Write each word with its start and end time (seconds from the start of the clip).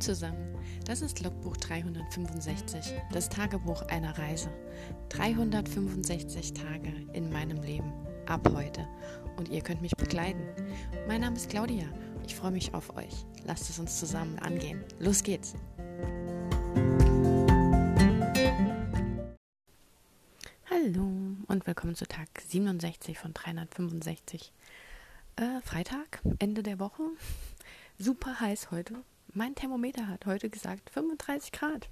Zusammen, 0.00 0.54
das 0.84 1.00
ist 1.00 1.22
Logbuch 1.22 1.56
365, 1.56 2.92
das 3.12 3.30
Tagebuch 3.30 3.82
einer 3.88 4.16
Reise. 4.18 4.50
365 5.08 6.52
Tage 6.52 6.92
in 7.14 7.32
meinem 7.32 7.62
Leben, 7.62 7.92
ab 8.26 8.46
heute. 8.54 8.86
Und 9.36 9.48
ihr 9.48 9.62
könnt 9.62 9.80
mich 9.80 9.96
begleiten. 9.96 10.42
Mein 11.08 11.22
Name 11.22 11.36
ist 11.36 11.48
Claudia, 11.48 11.86
ich 12.26 12.34
freue 12.34 12.50
mich 12.50 12.74
auf 12.74 12.94
euch. 12.94 13.24
Lasst 13.44 13.70
es 13.70 13.78
uns 13.78 13.98
zusammen 13.98 14.38
angehen. 14.38 14.84
Los 14.98 15.22
geht's! 15.22 15.54
Hallo 20.70 21.10
und 21.46 21.66
willkommen 21.66 21.94
zu 21.94 22.06
Tag 22.06 22.28
67 22.46 23.18
von 23.18 23.32
365. 23.32 24.52
Äh, 25.36 25.60
Freitag, 25.62 26.20
Ende 26.38 26.62
der 26.62 26.78
Woche. 26.78 27.02
Super 27.98 28.40
heiß 28.40 28.70
heute. 28.70 29.02
Mein 29.36 29.54
Thermometer 29.54 30.08
hat 30.08 30.24
heute 30.24 30.48
gesagt 30.48 30.88
35 30.88 31.52
Grad. 31.52 31.90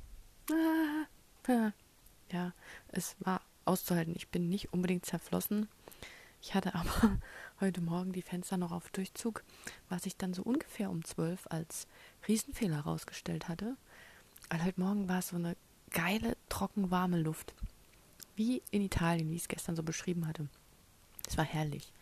Ah, 0.50 1.72
ja, 2.32 2.54
es 2.88 3.16
war 3.18 3.42
auszuhalten. 3.66 4.14
Ich 4.16 4.28
bin 4.28 4.48
nicht 4.48 4.72
unbedingt 4.72 5.04
zerflossen. 5.04 5.68
Ich 6.40 6.54
hatte 6.54 6.74
aber 6.74 7.18
heute 7.60 7.82
Morgen 7.82 8.14
die 8.14 8.22
Fenster 8.22 8.56
noch 8.56 8.72
auf 8.72 8.88
Durchzug, 8.88 9.44
was 9.90 10.06
ich 10.06 10.16
dann 10.16 10.32
so 10.32 10.42
ungefähr 10.42 10.88
um 10.88 11.04
12 11.04 11.46
als 11.50 11.86
Riesenfehler 12.26 12.76
herausgestellt 12.76 13.46
hatte. 13.46 13.76
Weil 14.48 14.64
heute 14.64 14.80
Morgen 14.80 15.06
war 15.10 15.18
es 15.18 15.28
so 15.28 15.36
eine 15.36 15.54
geile, 15.90 16.38
trocken, 16.48 16.90
warme 16.90 17.20
Luft. 17.20 17.54
Wie 18.36 18.62
in 18.70 18.80
Italien, 18.80 19.28
wie 19.28 19.36
ich 19.36 19.42
es 19.42 19.48
gestern 19.48 19.76
so 19.76 19.82
beschrieben 19.82 20.26
hatte. 20.26 20.48
Es 21.28 21.36
war 21.36 21.44
herrlich. 21.44 21.92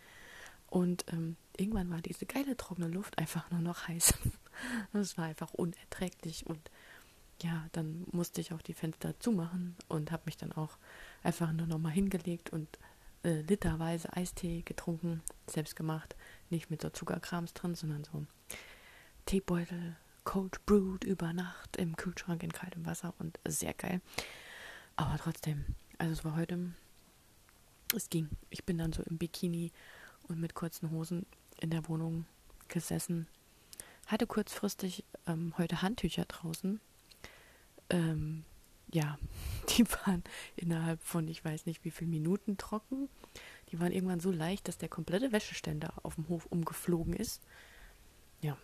Und 0.68 1.04
ähm, 1.12 1.34
irgendwann 1.56 1.90
war 1.90 2.00
diese 2.00 2.26
geile 2.26 2.56
trockene 2.56 2.86
Luft 2.86 3.18
einfach 3.18 3.50
nur 3.50 3.60
noch 3.60 3.88
heiß. 3.88 4.14
Es 4.92 5.16
war 5.18 5.26
einfach 5.26 5.52
unerträglich 5.54 6.46
und 6.46 6.70
ja, 7.42 7.66
dann 7.72 8.06
musste 8.12 8.40
ich 8.40 8.52
auch 8.52 8.62
die 8.62 8.74
Fenster 8.74 9.18
zumachen 9.18 9.76
und 9.88 10.12
habe 10.12 10.22
mich 10.26 10.36
dann 10.36 10.52
auch 10.52 10.78
einfach 11.22 11.52
nur 11.52 11.66
noch 11.66 11.78
mal 11.78 11.90
hingelegt 11.90 12.50
und 12.50 12.68
äh, 13.24 13.40
literweise 13.42 14.12
Eistee 14.16 14.62
getrunken, 14.62 15.22
selbst 15.46 15.76
gemacht, 15.76 16.14
nicht 16.50 16.70
mit 16.70 16.82
so 16.82 16.90
Zuckerkrams 16.90 17.54
drin, 17.54 17.74
sondern 17.74 18.04
so 18.04 18.26
Teebeutel, 19.26 19.96
cold 20.24 20.64
brewed 20.66 21.04
über 21.04 21.32
Nacht 21.32 21.76
im 21.76 21.96
Kühlschrank 21.96 22.42
in 22.42 22.52
kaltem 22.52 22.86
Wasser 22.86 23.14
und 23.18 23.38
sehr 23.46 23.74
geil. 23.74 24.00
Aber 24.96 25.16
trotzdem, 25.18 25.64
also 25.98 26.12
es 26.12 26.24
war 26.24 26.36
heute, 26.36 26.72
es 27.94 28.10
ging. 28.10 28.28
Ich 28.50 28.64
bin 28.64 28.78
dann 28.78 28.92
so 28.92 29.02
im 29.02 29.18
Bikini 29.18 29.72
und 30.28 30.40
mit 30.40 30.54
kurzen 30.54 30.90
Hosen 30.90 31.26
in 31.60 31.70
der 31.70 31.88
Wohnung 31.88 32.26
gesessen. 32.68 33.26
Hatte 34.12 34.26
kurzfristig 34.26 35.06
ähm, 35.26 35.54
heute 35.56 35.80
Handtücher 35.80 36.26
draußen. 36.26 36.82
Ähm, 37.88 38.44
ja, 38.92 39.18
die 39.70 39.90
waren 39.90 40.22
innerhalb 40.54 41.02
von 41.02 41.26
ich 41.28 41.42
weiß 41.42 41.64
nicht 41.64 41.82
wie 41.86 41.90
viele 41.90 42.10
Minuten 42.10 42.58
trocken. 42.58 43.08
Die 43.70 43.80
waren 43.80 43.90
irgendwann 43.90 44.20
so 44.20 44.30
leicht, 44.30 44.68
dass 44.68 44.76
der 44.76 44.90
komplette 44.90 45.32
Wäscheständer 45.32 45.94
auf 46.02 46.16
dem 46.16 46.28
Hof 46.28 46.44
umgeflogen 46.44 47.14
ist. 47.14 47.40
Ja. 48.42 48.58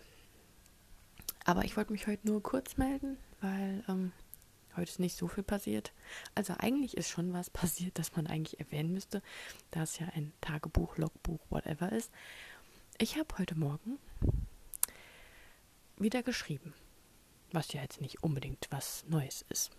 Aber 1.45 1.65
ich 1.65 1.75
wollte 1.75 1.93
mich 1.93 2.05
heute 2.05 2.27
nur 2.27 2.43
kurz 2.43 2.77
melden, 2.77 3.17
weil 3.41 3.83
ähm, 3.87 4.11
heute 4.75 4.91
ist 4.91 4.99
nicht 4.99 5.17
so 5.17 5.27
viel 5.27 5.43
passiert. 5.43 5.93
Also 6.35 6.53
eigentlich 6.59 6.95
ist 6.95 7.09
schon 7.09 7.33
was 7.33 7.49
passiert, 7.49 7.97
das 7.97 8.15
man 8.15 8.27
eigentlich 8.27 8.59
erwähnen 8.59 8.93
müsste, 8.93 9.23
da 9.71 9.81
es 9.81 9.97
ja 9.97 10.09
ein 10.13 10.31
Tagebuch, 10.41 10.97
Logbuch, 10.97 11.39
whatever 11.49 11.91
ist. 11.91 12.11
Ich 12.99 13.17
habe 13.17 13.35
heute 13.39 13.57
Morgen 13.57 13.97
wieder 15.99 16.23
geschrieben, 16.23 16.73
was 17.51 17.73
ja 17.73 17.81
jetzt 17.81 18.01
nicht 18.01 18.23
unbedingt 18.23 18.67
was 18.71 19.05
Neues 19.07 19.45
ist. 19.49 19.71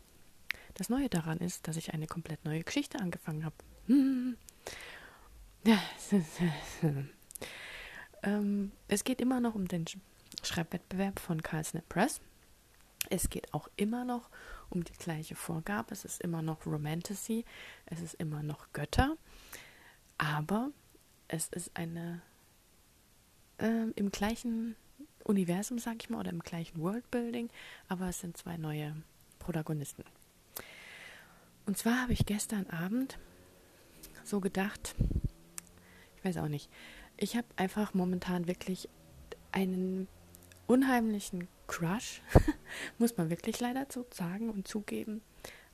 Das 0.75 0.89
Neue 0.89 1.09
daran 1.09 1.39
ist, 1.39 1.67
dass 1.69 1.77
ich 1.77 1.92
eine 1.92 2.07
komplett 2.07 2.45
neue 2.45 2.63
Geschichte 2.63 2.98
angefangen 3.01 3.45
habe. 3.45 3.57
Hm. 3.86 4.36
ähm, 8.23 8.73
es 8.89 9.05
geht 9.05 9.20
immer 9.20 9.41
noch 9.41 9.55
um 9.55 9.69
den 9.69 9.85
Schreibwettbewerb 10.42 11.19
von 11.19 11.42
Carlsnet 11.42 11.89
Press. 11.89 12.20
Es 13.09 13.30
geht 13.30 13.53
auch 13.53 13.69
immer 13.77 14.05
noch 14.05 14.30
um 14.69 14.85
die 14.85 14.92
gleiche 14.92 15.35
Vorgabe. 15.35 15.92
Es 15.92 16.05
ist 16.05 16.20
immer 16.23 16.42
noch 16.42 16.67
Romantasy. 16.67 17.45
Es 17.86 18.01
ist 18.01 18.14
immer 18.14 18.42
noch 18.42 18.73
Götter. 18.73 19.17
Aber 20.19 20.70
es 21.29 21.48
ist 21.48 21.70
eine 21.75 22.23
äh, 23.59 23.91
im 23.97 24.11
gleichen 24.11 24.77
Universum, 25.25 25.79
sag 25.79 25.97
ich 26.03 26.11
mal, 26.11 26.20
oder 26.20 26.31
im 26.31 26.41
gleichen 26.41 26.81
Worldbuilding, 26.81 27.51
aber 27.89 28.08
es 28.08 28.20
sind 28.20 28.36
zwei 28.36 28.57
neue 28.57 28.95
Protagonisten. 29.39 30.05
Und 31.67 31.79
zwar 31.79 32.03
habe 32.03 32.13
ich 32.13 32.27
gestern 32.27 32.69
Abend 32.70 33.19
so 34.25 34.41
gedacht, 34.41 34.95
ich 36.17 36.25
weiß 36.25 36.39
auch 36.39 36.48
nicht, 36.48 36.70
ich 37.17 37.36
habe 37.36 37.47
einfach 37.57 37.95
momentan 37.95 38.47
wirklich 38.47 38.89
einen 39.53 40.09
unheimlichen 40.67 41.48
Crush, 41.67 42.23
muss 42.98 43.17
man 43.17 43.30
wirklich 43.30 43.61
leider 43.61 43.86
so 43.89 44.07
sagen 44.13 44.51
und 44.51 44.67
zugeben, 44.67 45.23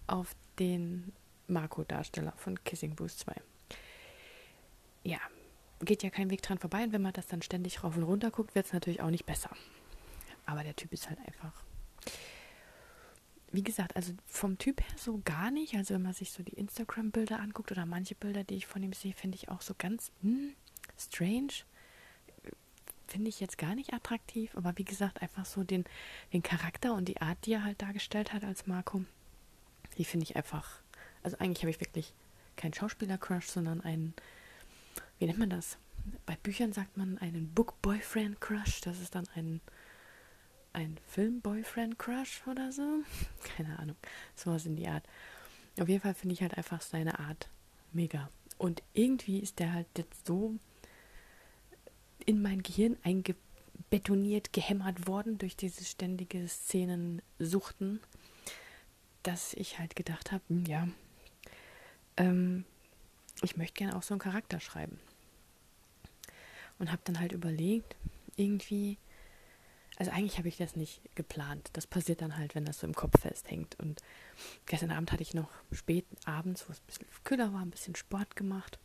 auf 0.07 0.35
den 0.59 1.13
Marco-Darsteller 1.49 2.33
von 2.37 2.63
Kissing 2.65 2.95
Boost 2.95 3.21
2. 3.21 3.35
Ja, 5.05 5.21
geht 5.81 6.03
ja 6.03 6.11
kein 6.11 6.31
Weg 6.31 6.43
dran 6.43 6.59
vorbei 6.59 6.85
und 6.85 6.93
wenn 6.93 7.03
man 7.03 7.13
das 7.13 7.27
dann 7.27 7.43
ständig 7.43 7.85
rauf 7.85 7.97
und 7.97 8.03
runter 8.03 8.31
guckt, 8.31 8.55
wird 8.55 8.67
es 8.67 8.73
natürlich 8.73 9.01
auch 9.01 9.11
nicht 9.11 9.27
besser. 9.27 9.51
Aber 10.47 10.63
der 10.63 10.77
Typ 10.77 10.93
ist 10.93 11.09
halt 11.09 11.19
einfach. 11.19 11.53
Wie 13.53 13.63
gesagt, 13.63 13.97
also 13.97 14.13
vom 14.27 14.59
Typ 14.59 14.81
her 14.81 14.97
so 14.97 15.21
gar 15.25 15.51
nicht. 15.51 15.75
Also 15.75 15.95
wenn 15.95 16.03
man 16.03 16.13
sich 16.13 16.31
so 16.31 16.43
die 16.43 16.55
Instagram-Bilder 16.55 17.41
anguckt 17.41 17.73
oder 17.73 17.87
manche 17.87 18.15
Bilder, 18.15 18.45
die 18.45 18.57
ich 18.57 18.67
von 18.67 18.83
ihm 18.83 18.93
sehe, 18.93 19.13
finde 19.13 19.37
ich 19.37 19.49
auch 19.49 19.61
so 19.61 19.75
ganz 19.77 20.11
hm, 20.23 20.55
strange. 20.99 21.53
Finde 23.07 23.29
ich 23.29 23.41
jetzt 23.41 23.59
gar 23.59 23.75
nicht 23.75 23.93
attraktiv. 23.93 24.57
Aber 24.57 24.77
wie 24.77 24.85
gesagt, 24.85 25.23
einfach 25.23 25.47
so 25.47 25.65
den, 25.65 25.85
den 26.33 26.43
Charakter 26.43 26.95
und 26.95 27.07
die 27.07 27.21
Art, 27.21 27.39
die 27.47 27.53
er 27.53 27.65
halt 27.65 27.83
dargestellt 27.83 28.33
hat 28.33 28.45
als 28.45 28.67
Marco, 28.67 29.05
die 29.97 30.05
finde 30.05 30.25
ich 30.25 30.37
einfach. 30.37 30.81
Also 31.23 31.39
eigentlich 31.39 31.63
habe 31.63 31.71
ich 31.71 31.81
wirklich 31.81 32.13
keinen 32.57 32.75
Schauspieler-Crush, 32.75 33.47
sondern 33.47 33.81
einen 33.81 34.15
wie 35.19 35.27
nennt 35.27 35.39
man 35.39 35.51
das? 35.51 35.79
Bei 36.25 36.37
Büchern 36.37 36.73
sagt 36.73 36.97
man 36.97 37.19
einen 37.19 37.49
Book-Boyfriend-Crush. 37.55 38.83
Das 38.83 39.01
ist 39.01 39.15
dann 39.15 39.27
ein, 39.35 39.61
ein 40.73 40.99
Film-Boyfriend-Crush 41.09 42.47
oder 42.47 42.71
so. 42.73 43.03
Keine 43.57 43.79
Ahnung. 43.79 43.97
Sowas 44.35 44.67
in 44.67 44.77
die 44.77 44.89
Art. 44.89 45.05
Auf 45.81 45.89
jeden 45.89 46.01
Fall 46.01 46.15
finde 46.15 46.35
ich 46.35 46.43
halt 46.43 46.57
einfach 46.57 46.81
seine 46.81 47.19
Art 47.19 47.49
mega. 47.93 48.31
Und 48.59 48.83
irgendwie 48.95 49.41
ist 49.41 49.59
der 49.59 49.73
halt 49.73 49.87
jetzt 49.97 50.27
so 50.27 50.55
in 52.25 52.43
mein 52.43 52.63
Gehirn 52.63 52.97
eingebetoniert, 53.03 54.53
gehämmert 54.53 55.07
worden 55.07 55.39
durch 55.39 55.57
diese 55.57 55.85
ständige 55.85 56.47
Szenensuchten, 56.49 58.01
dass 59.23 59.55
ich 59.55 59.79
halt 59.79 59.97
gedacht 59.97 60.33
habe, 60.33 60.43
hm, 60.49 60.65
ja, 60.67 60.89
ähm, 62.17 62.65
ich 63.43 63.57
möchte 63.57 63.75
gerne 63.75 63.97
auch 63.97 64.03
so 64.03 64.15
einen 64.15 64.21
Charakter 64.21 64.61
schreiben. 64.61 64.99
Und 66.79 66.93
habe 66.93 67.03
dann 67.05 67.21
halt 67.21 67.33
überlegt, 67.33 67.97
irgendwie, 68.37 68.99
also 69.97 70.11
eigentlich 70.11 70.39
habe 70.39 70.49
ich 70.49 70.57
das 70.57 70.77
nicht 70.77 71.01
geplant. 71.15 71.71
Das 71.73 71.87
passiert 71.87 72.21
dann 72.21 72.37
halt, 72.37 72.55
wenn 72.55 72.67
das 72.67 72.81
so 72.81 72.87
im 72.87 72.95
Kopf 72.95 73.21
festhängt. 73.21 73.79
Und 73.81 74.03
gestern 74.67 74.91
Abend 74.91 75.11
hatte 75.13 75.23
ich 75.23 75.35
noch 75.35 75.51
spät 75.73 76.07
abends, 76.27 76.69
wo 76.69 76.73
es 76.73 76.81
ein 76.81 76.87
bisschen 76.87 77.07
kühler 77.25 77.53
war, 77.53 77.63
ein 77.63 77.71
bisschen 77.71 77.97
Sport 77.97 78.37
gemacht. 78.37 78.79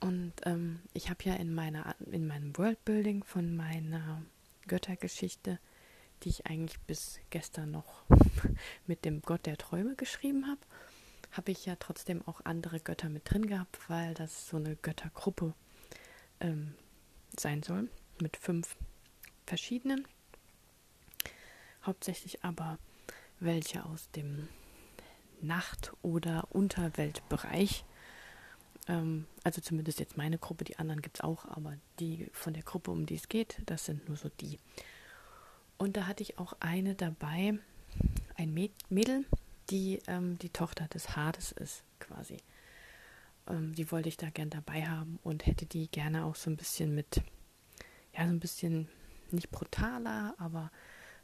Und 0.00 0.32
ähm, 0.44 0.80
ich 0.92 1.08
habe 1.08 1.24
ja 1.24 1.34
in 1.34 1.54
meiner 1.54 1.96
in 2.10 2.26
meinem 2.26 2.56
Worldbuilding 2.58 3.24
von 3.24 3.56
meiner 3.56 4.22
Göttergeschichte, 4.66 5.58
die 6.22 6.28
ich 6.28 6.46
eigentlich 6.46 6.78
bis 6.80 7.20
gestern 7.30 7.70
noch 7.70 8.04
mit 8.86 9.04
dem 9.04 9.22
Gott 9.22 9.46
der 9.46 9.56
Träume 9.56 9.94
geschrieben 9.94 10.46
habe, 10.46 10.60
habe 11.36 11.50
ich 11.50 11.66
ja 11.66 11.76
trotzdem 11.76 12.26
auch 12.26 12.40
andere 12.44 12.80
Götter 12.80 13.08
mit 13.08 13.30
drin 13.30 13.46
gehabt, 13.46 13.78
weil 13.88 14.14
das 14.14 14.48
so 14.48 14.56
eine 14.56 14.76
Göttergruppe 14.76 15.52
ähm, 16.40 16.74
sein 17.38 17.62
soll 17.62 17.88
mit 18.20 18.36
fünf 18.36 18.76
verschiedenen. 19.46 20.06
Hauptsächlich 21.84 22.44
aber 22.44 22.78
welche 23.40 23.84
aus 23.84 24.10
dem 24.12 24.48
Nacht- 25.40 25.92
oder 26.02 26.46
Unterweltbereich. 26.50 27.84
Ähm, 28.86 29.26
also 29.42 29.60
zumindest 29.60 29.98
jetzt 29.98 30.16
meine 30.16 30.38
Gruppe, 30.38 30.64
die 30.64 30.78
anderen 30.78 31.02
gibt 31.02 31.18
es 31.18 31.24
auch, 31.24 31.44
aber 31.46 31.76
die 31.98 32.28
von 32.32 32.54
der 32.54 32.62
Gruppe, 32.62 32.92
um 32.92 33.06
die 33.06 33.16
es 33.16 33.28
geht, 33.28 33.60
das 33.66 33.84
sind 33.84 34.08
nur 34.08 34.16
so 34.16 34.30
die. 34.40 34.58
Und 35.78 35.96
da 35.96 36.06
hatte 36.06 36.22
ich 36.22 36.38
auch 36.38 36.54
eine 36.60 36.94
dabei, 36.94 37.58
ein 38.36 38.54
Mädel, 38.88 39.24
die 39.70 40.00
ähm, 40.06 40.38
die 40.38 40.50
Tochter 40.50 40.88
des 40.88 41.16
Hades 41.16 41.52
ist, 41.52 41.82
quasi. 42.00 42.38
Ähm, 43.48 43.74
die 43.74 43.90
wollte 43.90 44.08
ich 44.08 44.16
da 44.16 44.30
gern 44.30 44.50
dabei 44.50 44.86
haben 44.86 45.18
und 45.22 45.46
hätte 45.46 45.66
die 45.66 45.88
gerne 45.88 46.24
auch 46.24 46.34
so 46.34 46.50
ein 46.50 46.56
bisschen 46.56 46.94
mit, 46.94 47.22
ja, 48.16 48.26
so 48.26 48.32
ein 48.32 48.40
bisschen 48.40 48.88
nicht 49.30 49.50
brutaler, 49.50 50.34
aber 50.38 50.70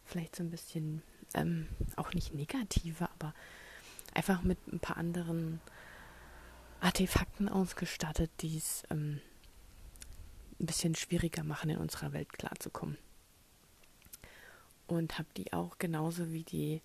vielleicht 0.05 0.37
so 0.37 0.43
ein 0.43 0.51
bisschen, 0.51 1.03
ähm, 1.35 1.69
auch 1.97 2.13
nicht 2.13 2.35
negativer, 2.35 3.11
aber 3.19 3.35
einfach 4.15 4.43
mit 4.43 4.59
ein 4.69 4.81
paar 4.81 4.97
anderen 4.97 5.61
Artefakten 6.81 7.49
ausgestattet, 7.49 8.31
die 8.41 8.57
es 8.57 8.83
ähm, 8.91 9.21
ein 10.59 10.67
bisschen 10.67 10.95
schwieriger 10.95 11.45
machen, 11.45 11.71
in 11.71 11.79
unserer 11.79 12.13
Welt 12.13 12.33
klarzukommen. 12.33 12.99
Und 14.87 15.19
habe 15.19 15.29
die 15.37 15.53
auch 15.53 15.79
genauso 15.79 16.33
wie 16.33 16.43
die 16.43 16.83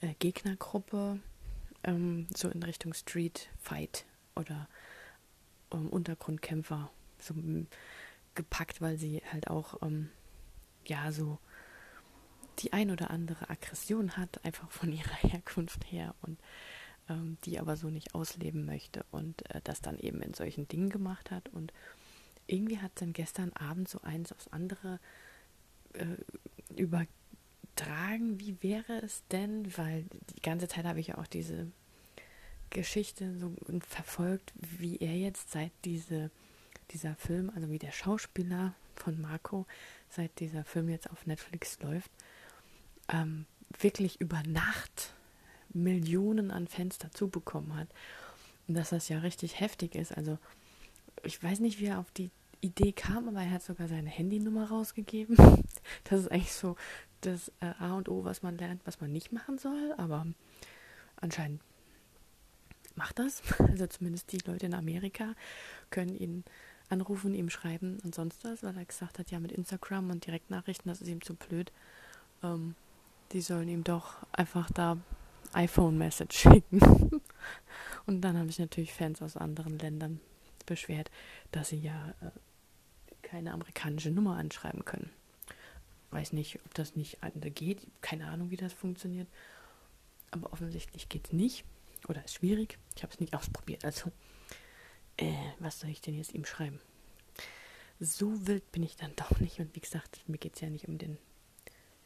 äh, 0.00 0.14
Gegnergruppe 0.18 1.20
ähm, 1.84 2.26
so 2.34 2.48
in 2.48 2.62
Richtung 2.62 2.94
Street 2.94 3.48
Fight 3.58 4.04
oder 4.34 4.68
ähm, 5.72 5.88
Untergrundkämpfer 5.88 6.90
so 7.18 7.34
gepackt, 8.34 8.80
weil 8.80 8.98
sie 8.98 9.22
halt 9.32 9.48
auch 9.48 9.82
ähm, 9.82 10.10
ja 10.86 11.10
so 11.12 11.38
die 12.58 12.72
ein 12.72 12.90
oder 12.90 13.10
andere 13.10 13.50
Aggression 13.50 14.16
hat, 14.16 14.44
einfach 14.44 14.70
von 14.70 14.92
ihrer 14.92 15.16
Herkunft 15.16 15.90
her 15.90 16.14
und 16.22 16.38
ähm, 17.08 17.36
die 17.44 17.58
aber 17.58 17.76
so 17.76 17.88
nicht 17.88 18.14
ausleben 18.14 18.64
möchte 18.64 19.04
und 19.10 19.48
äh, 19.50 19.60
das 19.64 19.80
dann 19.80 19.98
eben 19.98 20.22
in 20.22 20.34
solchen 20.34 20.68
Dingen 20.68 20.90
gemacht 20.90 21.30
hat. 21.30 21.48
Und 21.50 21.72
irgendwie 22.46 22.78
hat 22.78 22.92
dann 22.96 23.12
gestern 23.12 23.52
Abend 23.52 23.88
so 23.88 24.00
eins 24.02 24.32
aufs 24.32 24.48
andere 24.48 24.98
äh, 25.92 26.16
übertragen, 27.76 28.40
wie 28.40 28.56
wäre 28.62 29.02
es 29.02 29.22
denn, 29.30 29.76
weil 29.76 30.04
die 30.34 30.42
ganze 30.42 30.68
Zeit 30.68 30.84
habe 30.84 31.00
ich 31.00 31.08
ja 31.08 31.18
auch 31.18 31.26
diese 31.26 31.66
Geschichte 32.70 33.36
so 33.38 33.52
verfolgt, 33.86 34.52
wie 34.78 34.96
er 34.98 35.14
jetzt 35.16 35.52
seit 35.52 35.72
diese, 35.84 36.30
dieser 36.90 37.14
Film, 37.16 37.50
also 37.54 37.70
wie 37.70 37.78
der 37.78 37.92
Schauspieler 37.92 38.74
von 38.94 39.20
Marco, 39.20 39.66
seit 40.08 40.38
dieser 40.40 40.64
Film 40.64 40.88
jetzt 40.88 41.10
auf 41.10 41.26
Netflix 41.26 41.78
läuft, 41.80 42.10
ähm, 43.08 43.46
wirklich 43.78 44.20
über 44.20 44.42
Nacht 44.46 45.14
Millionen 45.72 46.50
an 46.50 46.66
Fans 46.66 46.98
dazu 46.98 47.28
bekommen 47.28 47.76
hat. 47.76 47.88
Und 48.68 48.74
dass 48.74 48.90
das 48.90 49.08
ja 49.08 49.18
richtig 49.18 49.60
heftig 49.60 49.94
ist. 49.94 50.16
Also 50.16 50.38
ich 51.22 51.40
weiß 51.42 51.60
nicht, 51.60 51.78
wie 51.78 51.86
er 51.86 51.98
auf 51.98 52.10
die 52.12 52.30
Idee 52.60 52.92
kam, 52.92 53.28
aber 53.28 53.42
er 53.42 53.50
hat 53.50 53.62
sogar 53.62 53.86
seine 53.88 54.10
Handynummer 54.10 54.68
rausgegeben. 54.68 55.36
Das 56.04 56.20
ist 56.20 56.32
eigentlich 56.32 56.52
so 56.52 56.76
das 57.26 57.50
äh, 57.60 57.72
A 57.78 57.94
und 57.94 58.08
O, 58.08 58.24
was 58.24 58.42
man 58.42 58.56
lernt, 58.56 58.86
was 58.86 59.00
man 59.00 59.12
nicht 59.12 59.32
machen 59.32 59.58
soll. 59.58 59.94
Aber 59.96 60.26
anscheinend 61.16 61.60
macht 62.94 63.18
das. 63.18 63.42
Also 63.58 63.86
zumindest 63.86 64.32
die 64.32 64.38
Leute 64.38 64.66
in 64.66 64.74
Amerika 64.74 65.34
können 65.90 66.16
ihn 66.16 66.44
anrufen, 66.88 67.34
ihm 67.34 67.50
schreiben 67.50 67.98
und 68.04 68.14
sonst 68.14 68.44
was, 68.44 68.62
weil 68.62 68.76
er 68.76 68.84
gesagt 68.84 69.18
hat, 69.18 69.30
ja 69.30 69.40
mit 69.40 69.52
Instagram 69.52 70.10
und 70.10 70.26
Direktnachrichten, 70.26 70.88
das 70.88 71.00
ist 71.00 71.08
ihm 71.08 71.22
zu 71.22 71.34
blöd. 71.34 71.72
Ähm, 72.42 72.74
die 73.32 73.40
sollen 73.40 73.68
ihm 73.68 73.82
doch 73.82 74.14
einfach 74.32 74.70
da 74.70 74.96
iPhone-Message 75.52 76.38
schicken. 76.38 77.20
und 78.06 78.20
dann 78.20 78.38
habe 78.38 78.48
ich 78.48 78.58
natürlich 78.58 78.94
Fans 78.94 79.20
aus 79.20 79.36
anderen 79.36 79.78
Ländern 79.78 80.20
beschwert, 80.64 81.10
dass 81.52 81.70
sie 81.70 81.78
ja 81.78 82.14
äh, 82.20 82.30
keine 83.22 83.52
amerikanische 83.52 84.10
Nummer 84.10 84.36
anschreiben 84.36 84.84
können. 84.84 85.10
Weiß 86.16 86.32
nicht, 86.32 86.58
ob 86.64 86.72
das 86.72 86.96
nicht 86.96 87.18
geht. 87.54 87.86
Keine 88.00 88.28
Ahnung, 88.28 88.50
wie 88.50 88.56
das 88.56 88.72
funktioniert. 88.72 89.28
Aber 90.30 90.50
offensichtlich 90.50 91.10
geht 91.10 91.26
es 91.26 91.32
nicht. 91.34 91.66
Oder 92.08 92.24
ist 92.24 92.36
schwierig. 92.36 92.78
Ich 92.96 93.02
habe 93.02 93.12
es 93.12 93.20
nicht 93.20 93.34
ausprobiert. 93.34 93.84
Also, 93.84 94.10
äh, 95.18 95.34
was 95.58 95.78
soll 95.78 95.90
ich 95.90 96.00
denn 96.00 96.14
jetzt 96.14 96.32
ihm 96.32 96.46
schreiben? 96.46 96.80
So 98.00 98.46
wild 98.46 98.72
bin 98.72 98.82
ich 98.82 98.96
dann 98.96 99.12
doch 99.16 99.40
nicht. 99.40 99.60
Und 99.60 99.76
wie 99.76 99.80
gesagt, 99.80 100.26
mir 100.26 100.38
geht 100.38 100.54
es 100.54 100.62
ja 100.62 100.70
nicht 100.70 100.88
um 100.88 100.96
den 100.96 101.18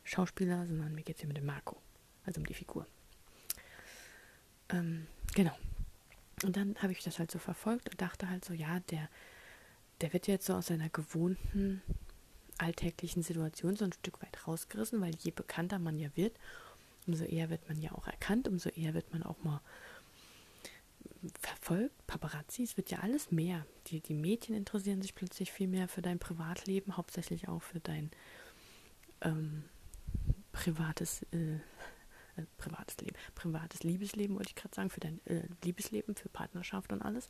Schauspieler, 0.02 0.66
sondern 0.66 0.92
mir 0.92 1.02
geht 1.04 1.14
es 1.14 1.22
ja 1.22 1.28
mit 1.28 1.36
dem 1.36 1.46
Marco. 1.46 1.76
Also 2.24 2.40
um 2.40 2.46
die 2.46 2.54
Figur. 2.54 2.88
Ähm, 4.70 5.06
genau. 5.36 5.56
Und 6.42 6.56
dann 6.56 6.74
habe 6.82 6.90
ich 6.90 7.04
das 7.04 7.20
halt 7.20 7.30
so 7.30 7.38
verfolgt 7.38 7.88
und 7.90 8.02
dachte 8.02 8.28
halt 8.28 8.44
so, 8.44 8.54
ja, 8.54 8.80
der, 8.90 9.08
der 10.00 10.12
wird 10.12 10.26
jetzt 10.26 10.46
so 10.46 10.54
aus 10.54 10.66
seiner 10.66 10.88
gewohnten 10.88 11.80
alltäglichen 12.60 13.22
Situation 13.22 13.76
so 13.76 13.84
ein 13.84 13.92
Stück 13.92 14.22
weit 14.22 14.46
rausgerissen, 14.46 15.00
weil 15.00 15.14
je 15.18 15.30
bekannter 15.30 15.78
man 15.78 15.98
ja 15.98 16.08
wird, 16.14 16.36
umso 17.06 17.24
eher 17.24 17.50
wird 17.50 17.68
man 17.68 17.80
ja 17.80 17.92
auch 17.92 18.06
erkannt, 18.06 18.48
umso 18.48 18.68
eher 18.70 18.94
wird 18.94 19.12
man 19.12 19.22
auch 19.22 19.42
mal 19.42 19.60
verfolgt, 21.40 22.06
Paparazzi, 22.06 22.62
es 22.62 22.76
wird 22.76 22.90
ja 22.90 23.00
alles 23.00 23.30
mehr. 23.30 23.66
Die, 23.88 24.00
die 24.00 24.14
Mädchen 24.14 24.54
interessieren 24.54 25.02
sich 25.02 25.14
plötzlich 25.14 25.52
viel 25.52 25.68
mehr 25.68 25.88
für 25.88 26.02
dein 26.02 26.18
Privatleben, 26.18 26.96
hauptsächlich 26.96 27.48
auch 27.48 27.62
für 27.62 27.80
dein 27.80 28.10
ähm, 29.20 29.64
privates, 30.52 31.22
äh, 31.32 31.54
äh, 31.54 32.46
privates 32.56 32.98
Leben, 32.98 33.16
privates 33.34 33.82
Liebesleben, 33.82 34.36
wollte 34.36 34.50
ich 34.50 34.56
gerade 34.56 34.74
sagen, 34.74 34.90
für 34.90 35.00
dein 35.00 35.24
äh, 35.26 35.42
Liebesleben, 35.64 36.14
für 36.14 36.28
Partnerschaft 36.28 36.92
und 36.92 37.02
alles. 37.02 37.28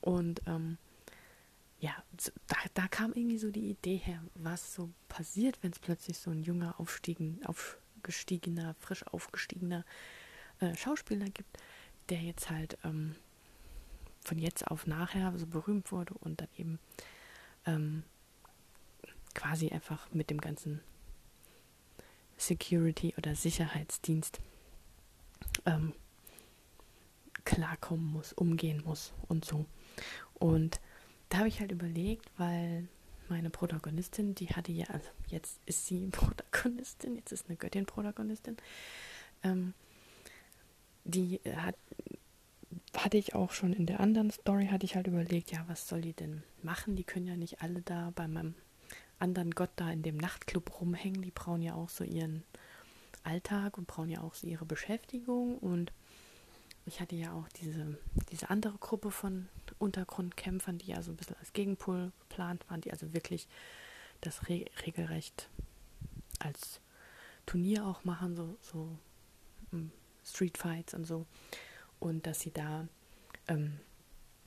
Und 0.00 0.42
ähm, 0.46 0.78
ja, 1.78 1.94
da, 2.46 2.56
da 2.74 2.88
kam 2.88 3.12
irgendwie 3.12 3.38
so 3.38 3.50
die 3.50 3.70
Idee 3.70 3.96
her, 3.96 4.22
was 4.34 4.74
so 4.74 4.90
passiert, 5.08 5.62
wenn 5.62 5.72
es 5.72 5.78
plötzlich 5.78 6.18
so 6.18 6.30
ein 6.30 6.42
junger, 6.42 6.80
aufstiegen, 6.80 7.44
aufgestiegener, 7.44 8.74
frisch 8.78 9.06
aufgestiegener 9.06 9.84
äh, 10.60 10.74
Schauspieler 10.74 11.26
gibt, 11.26 11.58
der 12.08 12.22
jetzt 12.22 12.50
halt 12.50 12.78
ähm, 12.84 13.14
von 14.24 14.38
jetzt 14.38 14.66
auf 14.66 14.86
nachher 14.86 15.36
so 15.38 15.46
berühmt 15.46 15.92
wurde 15.92 16.14
und 16.14 16.40
dann 16.40 16.48
eben 16.56 16.78
ähm, 17.66 18.04
quasi 19.34 19.70
einfach 19.70 20.10
mit 20.12 20.30
dem 20.30 20.40
ganzen 20.40 20.80
Security 22.38 23.14
oder 23.18 23.34
Sicherheitsdienst 23.34 24.40
ähm, 25.66 25.92
klarkommen 27.44 28.06
muss, 28.06 28.32
umgehen 28.32 28.82
muss 28.84 29.12
und 29.28 29.44
so. 29.44 29.66
Und 30.34 30.80
da 31.28 31.38
habe 31.38 31.48
ich 31.48 31.60
halt 31.60 31.72
überlegt, 31.72 32.30
weil 32.36 32.88
meine 33.28 33.50
Protagonistin, 33.50 34.34
die 34.34 34.48
hatte 34.48 34.72
ja, 34.72 34.86
also 34.86 35.08
jetzt 35.28 35.60
ist 35.66 35.86
sie 35.86 36.06
Protagonistin, 36.12 37.16
jetzt 37.16 37.32
ist 37.32 37.48
eine 37.48 37.56
Göttin 37.56 37.86
Protagonistin, 37.86 38.56
ähm, 39.42 39.74
die 41.04 41.40
hat, 41.56 41.76
hatte 42.96 43.16
ich 43.16 43.34
auch 43.34 43.52
schon 43.52 43.72
in 43.72 43.86
der 43.86 44.00
anderen 44.00 44.30
Story, 44.30 44.68
hatte 44.68 44.86
ich 44.86 44.96
halt 44.96 45.06
überlegt, 45.06 45.52
ja, 45.52 45.64
was 45.68 45.88
soll 45.88 46.00
die 46.00 46.14
denn 46.14 46.42
machen? 46.62 46.96
Die 46.96 47.04
können 47.04 47.26
ja 47.26 47.36
nicht 47.36 47.62
alle 47.62 47.82
da 47.82 48.12
bei 48.14 48.26
meinem 48.26 48.54
anderen 49.18 49.52
Gott 49.52 49.70
da 49.76 49.90
in 49.90 50.02
dem 50.02 50.16
Nachtclub 50.16 50.80
rumhängen. 50.80 51.22
Die 51.22 51.30
brauchen 51.30 51.62
ja 51.62 51.74
auch 51.74 51.88
so 51.88 52.04
ihren 52.04 52.42
Alltag 53.22 53.78
und 53.78 53.86
brauchen 53.86 54.10
ja 54.10 54.20
auch 54.20 54.34
so 54.34 54.46
ihre 54.46 54.64
Beschäftigung. 54.64 55.58
Und 55.58 55.92
ich 56.86 57.00
hatte 57.00 57.16
ja 57.16 57.32
auch 57.32 57.48
diese, 57.60 57.98
diese 58.30 58.48
andere 58.48 58.78
Gruppe 58.78 59.10
von 59.10 59.48
Untergrundkämpfern, 59.78 60.78
die 60.78 60.86
ja 60.86 61.02
so 61.02 61.10
ein 61.10 61.16
bisschen 61.16 61.36
als 61.36 61.52
Gegenpol 61.52 62.12
geplant 62.20 62.64
waren, 62.70 62.80
die 62.80 62.92
also 62.92 63.12
wirklich 63.12 63.48
das 64.20 64.48
Re 64.48 64.64
regelrecht 64.86 65.48
als 66.38 66.80
Turnier 67.44 67.84
auch 67.86 68.04
machen, 68.04 68.36
so, 68.36 68.56
so 68.60 68.88
hm, 69.70 69.90
Streetfights 70.24 70.94
und 70.94 71.04
so. 71.04 71.26
Und 71.98 72.26
dass 72.26 72.40
sie 72.40 72.52
da 72.52 72.86
ähm, 73.48 73.80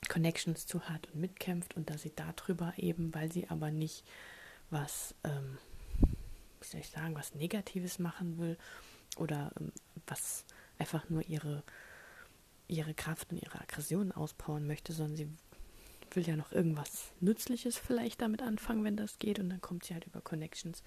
Connections 0.08 0.66
zu 0.66 0.88
hat 0.88 1.08
und 1.08 1.22
mitkämpft 1.22 1.76
und 1.76 1.90
dass 1.90 2.04
sie 2.04 2.14
darüber 2.16 2.74
eben, 2.78 3.14
weil 3.14 3.32
sie 3.32 3.50
aber 3.50 3.70
nicht 3.72 4.06
was, 4.70 5.14
ähm, 5.24 5.58
wie 6.62 6.68
soll 6.68 6.82
ich 6.82 6.90
sagen, 6.90 7.16
was 7.16 7.36
Negatives 7.36 8.00
machen 8.00 8.38
will 8.38 8.58
oder 9.18 9.52
ähm, 9.60 9.72
was 10.08 10.46
einfach 10.78 11.10
nur 11.10 11.28
ihre, 11.28 11.64
ihre 12.70 12.94
Kraft 12.94 13.32
und 13.32 13.44
ihre 13.44 13.60
Aggression 13.60 14.12
auspowern 14.12 14.66
möchte, 14.66 14.94
sondern 14.94 15.18
sie 15.18 15.28
will 16.12 16.28
ja 16.28 16.36
noch 16.36 16.52
irgendwas 16.52 17.12
Nützliches 17.20 17.78
vielleicht 17.78 18.22
damit 18.22 18.42
anfangen, 18.42 18.84
wenn 18.84 18.96
das 18.96 19.20
geht. 19.20 19.40
Und 19.40 19.50
dann 19.50 19.62
kommt 19.62 19.86
sie 19.86 19.94
halt 19.94 20.06
über 20.06 20.22
Connections 20.22 20.84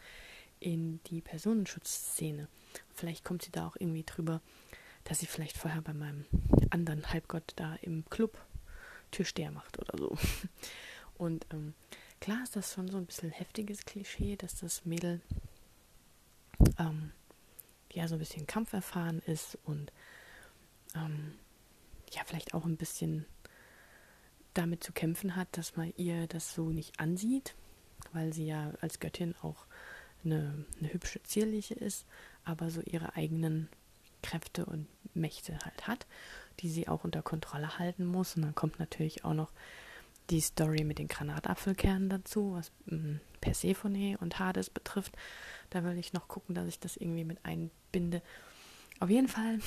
in 0.61 1.01
die 1.05 1.21
Personenschutzszene. 1.21 2.49
Vielleicht 2.95 3.25
kommt 3.25 3.43
sie 3.43 3.51
da 3.51 3.67
auch 3.67 3.77
irgendwie 3.79 4.05
drüber, 4.05 4.41
dass 5.05 5.19
sie 5.19 5.27
vielleicht 5.27 5.57
vorher 5.57 5.83
bei 5.83 5.93
meinem 5.93 6.25
anderen 6.71 7.13
Halbgott 7.13 7.53
da 7.57 7.75
im 7.83 8.05
Club 8.09 8.41
Türsteher 9.11 9.51
macht 9.51 9.79
oder 9.79 9.99
so. 9.99 10.17
Und 11.19 11.47
ähm, 11.53 11.75
klar 12.21 12.43
ist 12.43 12.57
das 12.57 12.73
schon 12.73 12.89
so 12.89 12.97
ein 12.97 13.07
bisschen 13.07 13.31
heftiges 13.31 13.85
Klischee, 13.85 14.37
dass 14.37 14.55
das 14.57 14.85
Mädel 14.85 15.21
ähm, 16.79 17.13
ja 17.93 18.09
so 18.09 18.15
ein 18.15 18.19
bisschen 18.19 18.47
kampferfahren 18.47 19.21
ist 19.27 19.59
und 19.65 19.93
ähm, 20.95 21.35
ja 22.15 22.23
vielleicht 22.25 22.55
auch 22.55 22.65
ein 22.65 22.77
bisschen 22.77 23.27
damit 24.55 24.85
zu 24.85 24.93
kämpfen 24.93 25.37
hat, 25.37 25.49
dass 25.57 25.77
man 25.77 25.93
ihr 25.97 26.27
das 26.27 26.55
so 26.55 26.71
nicht 26.71 27.01
ansieht, 27.01 27.55
weil 28.13 28.33
sie 28.33 28.47
ja 28.47 28.73
als 28.81 29.01
Göttin 29.01 29.35
auch 29.43 29.67
eine, 30.25 30.65
eine 30.79 30.93
hübsche, 30.93 31.23
zierliche 31.23 31.75
ist, 31.75 32.07
aber 32.45 32.71
so 32.71 32.81
ihre 32.83 33.17
eigenen 33.17 33.69
Kräfte 34.23 34.67
und 34.67 34.87
Mächte 35.15 35.59
halt 35.65 35.87
hat, 35.87 36.07
die 36.61 36.69
sie 36.69 36.89
auch 36.89 37.05
unter 37.05 37.23
Kontrolle 37.23 37.79
halten 37.79 38.07
muss. 38.07 38.37
Und 38.37 38.43
dann 38.43 38.55
kommt 38.55 38.79
natürlich 38.79 39.25
auch 39.25 39.35
noch 39.35 39.51
die 40.31 40.41
Story 40.41 40.85
mit 40.85 40.99
den 40.99 41.09
Granatapfelkernen 41.09 42.09
dazu, 42.09 42.55
was 42.55 42.71
mm, 42.87 43.17
Persephone 43.41 44.17
und 44.17 44.39
Hades 44.39 44.71
betrifft. 44.71 45.17
Da 45.71 45.85
will 45.85 45.99
ich 45.99 46.13
noch 46.13 46.29
gucken, 46.29 46.55
dass 46.55 46.69
ich 46.69 46.79
das 46.79 46.97
irgendwie 46.97 47.25
mit 47.25 47.45
einbinde. 47.45 48.23
Auf 49.01 49.11
jeden 49.11 49.29
Fall, 49.29 49.59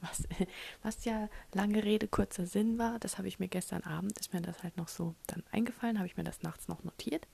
was, 0.00 0.24
was 0.82 1.04
ja 1.04 1.28
lange 1.52 1.84
Rede, 1.84 2.08
kurzer 2.08 2.46
Sinn 2.46 2.78
war, 2.78 2.98
das 2.98 3.18
habe 3.18 3.28
ich 3.28 3.38
mir 3.38 3.48
gestern 3.48 3.82
Abend, 3.82 4.18
ist 4.18 4.32
mir 4.32 4.40
das 4.40 4.62
halt 4.62 4.76
noch 4.76 4.88
so 4.88 5.14
dann 5.26 5.42
eingefallen, 5.50 5.98
habe 5.98 6.06
ich 6.06 6.16
mir 6.16 6.24
das 6.24 6.42
nachts 6.42 6.68
noch 6.68 6.84
notiert. 6.84 7.26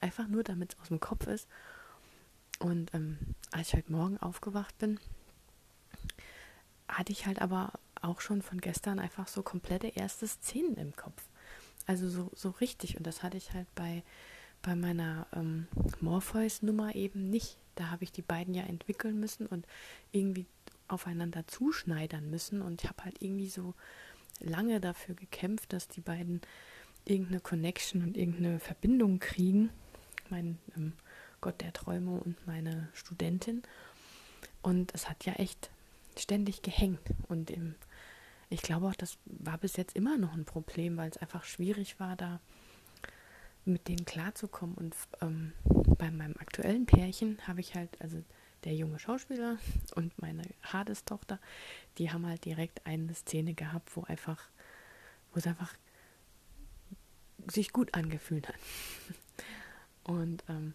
Einfach 0.00 0.28
nur, 0.28 0.42
damit 0.42 0.74
es 0.74 0.80
aus 0.80 0.88
dem 0.88 1.00
Kopf 1.00 1.26
ist. 1.26 1.48
Und 2.58 2.92
ähm, 2.94 3.18
als 3.52 3.68
ich 3.68 3.74
heute 3.74 3.92
Morgen 3.92 4.18
aufgewacht 4.18 4.76
bin, 4.78 4.98
hatte 6.88 7.12
ich 7.12 7.26
halt 7.26 7.40
aber 7.40 7.72
auch 8.02 8.20
schon 8.20 8.42
von 8.42 8.60
gestern 8.60 8.98
einfach 8.98 9.28
so 9.28 9.42
komplette 9.42 9.88
erste 9.88 10.26
Szenen 10.26 10.76
im 10.76 10.96
Kopf. 10.96 11.22
Also 11.86 12.08
so, 12.08 12.30
so 12.34 12.50
richtig. 12.50 12.96
Und 12.96 13.06
das 13.06 13.22
hatte 13.22 13.36
ich 13.36 13.52
halt 13.52 13.72
bei, 13.74 14.02
bei 14.62 14.74
meiner 14.74 15.26
ähm, 15.34 15.68
Morpheus-Nummer 16.00 16.94
eben 16.94 17.30
nicht. 17.30 17.58
Da 17.74 17.90
habe 17.90 18.04
ich 18.04 18.12
die 18.12 18.22
beiden 18.22 18.54
ja 18.54 18.64
entwickeln 18.64 19.18
müssen 19.18 19.46
und 19.46 19.66
irgendwie 20.12 20.46
aufeinander 20.92 21.46
zuschneidern 21.46 22.30
müssen. 22.30 22.62
Und 22.62 22.82
ich 22.82 22.88
habe 22.88 23.04
halt 23.04 23.22
irgendwie 23.22 23.48
so 23.48 23.74
lange 24.40 24.80
dafür 24.80 25.14
gekämpft, 25.14 25.72
dass 25.72 25.88
die 25.88 26.00
beiden 26.00 26.40
irgendeine 27.04 27.40
Connection 27.40 28.02
und 28.02 28.16
irgendeine 28.16 28.60
Verbindung 28.60 29.18
kriegen. 29.18 29.70
Mein 30.28 30.58
ähm, 30.76 30.92
Gott 31.40 31.60
der 31.60 31.72
Träume 31.72 32.20
und 32.20 32.46
meine 32.46 32.88
Studentin. 32.92 33.62
Und 34.62 34.94
es 34.94 35.08
hat 35.08 35.24
ja 35.24 35.34
echt 35.34 35.70
ständig 36.16 36.62
gehängt. 36.62 37.00
Und 37.28 37.50
im 37.50 37.74
ich 38.52 38.62
glaube 38.62 38.88
auch, 38.88 38.96
das 38.96 39.16
war 39.24 39.56
bis 39.58 39.76
jetzt 39.76 39.94
immer 39.94 40.18
noch 40.18 40.34
ein 40.34 40.44
Problem, 40.44 40.96
weil 40.96 41.08
es 41.08 41.16
einfach 41.16 41.44
schwierig 41.44 42.00
war, 42.00 42.16
da 42.16 42.40
mit 43.64 43.86
denen 43.86 44.04
klarzukommen. 44.04 44.74
Und 44.74 44.96
ähm, 45.22 45.52
bei 45.96 46.10
meinem 46.10 46.34
aktuellen 46.38 46.84
Pärchen 46.84 47.38
habe 47.46 47.60
ich 47.60 47.76
halt, 47.76 48.00
also 48.00 48.18
der 48.64 48.74
junge 48.74 48.98
Schauspieler 48.98 49.58
und 49.94 50.20
meine 50.20 50.42
Hades-Tochter, 50.62 51.38
die 51.98 52.10
haben 52.10 52.26
halt 52.26 52.44
direkt 52.44 52.86
eine 52.86 53.14
Szene 53.14 53.54
gehabt, 53.54 53.96
wo 53.96 54.02
einfach, 54.04 54.48
wo 55.32 55.38
es 55.38 55.46
einfach 55.46 55.74
sich 57.50 57.72
gut 57.72 57.94
angefühlt 57.94 58.48
hat. 58.48 58.56
Und 60.04 60.44
ähm, 60.48 60.74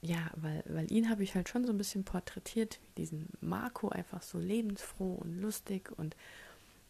ja, 0.00 0.30
weil, 0.36 0.64
weil 0.66 0.90
ihn 0.90 1.08
habe 1.08 1.22
ich 1.22 1.34
halt 1.34 1.48
schon 1.48 1.64
so 1.64 1.72
ein 1.72 1.78
bisschen 1.78 2.04
porträtiert, 2.04 2.80
diesen 2.96 3.28
Marco, 3.40 3.88
einfach 3.88 4.22
so 4.22 4.38
lebensfroh 4.38 5.14
und 5.14 5.40
lustig 5.40 5.92
und 5.96 6.16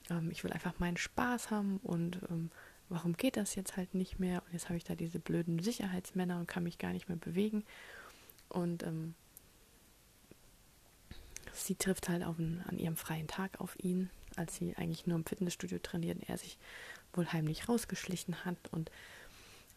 ähm, 0.08 0.30
ich 0.30 0.44
will 0.44 0.52
einfach 0.52 0.78
meinen 0.78 0.96
Spaß 0.96 1.50
haben 1.50 1.78
und 1.82 2.20
ähm, 2.30 2.50
warum 2.88 3.14
geht 3.14 3.36
das 3.36 3.54
jetzt 3.54 3.76
halt 3.76 3.94
nicht 3.94 4.18
mehr? 4.18 4.42
Und 4.46 4.52
jetzt 4.52 4.68
habe 4.68 4.76
ich 4.76 4.84
da 4.84 4.94
diese 4.94 5.18
blöden 5.18 5.58
Sicherheitsmänner 5.58 6.38
und 6.38 6.46
kann 6.46 6.62
mich 6.62 6.78
gar 6.78 6.92
nicht 6.92 7.08
mehr 7.08 7.18
bewegen. 7.18 7.64
Und 8.48 8.82
ähm, 8.82 9.14
sie 11.66 11.74
trifft 11.74 12.08
halt 12.08 12.22
einen, 12.22 12.62
an 12.68 12.78
ihrem 12.78 12.96
freien 12.96 13.26
Tag 13.26 13.60
auf 13.60 13.76
ihn, 13.78 14.10
als 14.36 14.56
sie 14.56 14.76
eigentlich 14.76 15.06
nur 15.06 15.16
im 15.16 15.26
Fitnessstudio 15.26 15.78
trainiert 15.78 16.18
und 16.18 16.28
er 16.28 16.38
sich 16.38 16.58
wohl 17.12 17.26
heimlich 17.32 17.68
rausgeschlichen 17.68 18.44
hat. 18.44 18.56
Und 18.70 18.90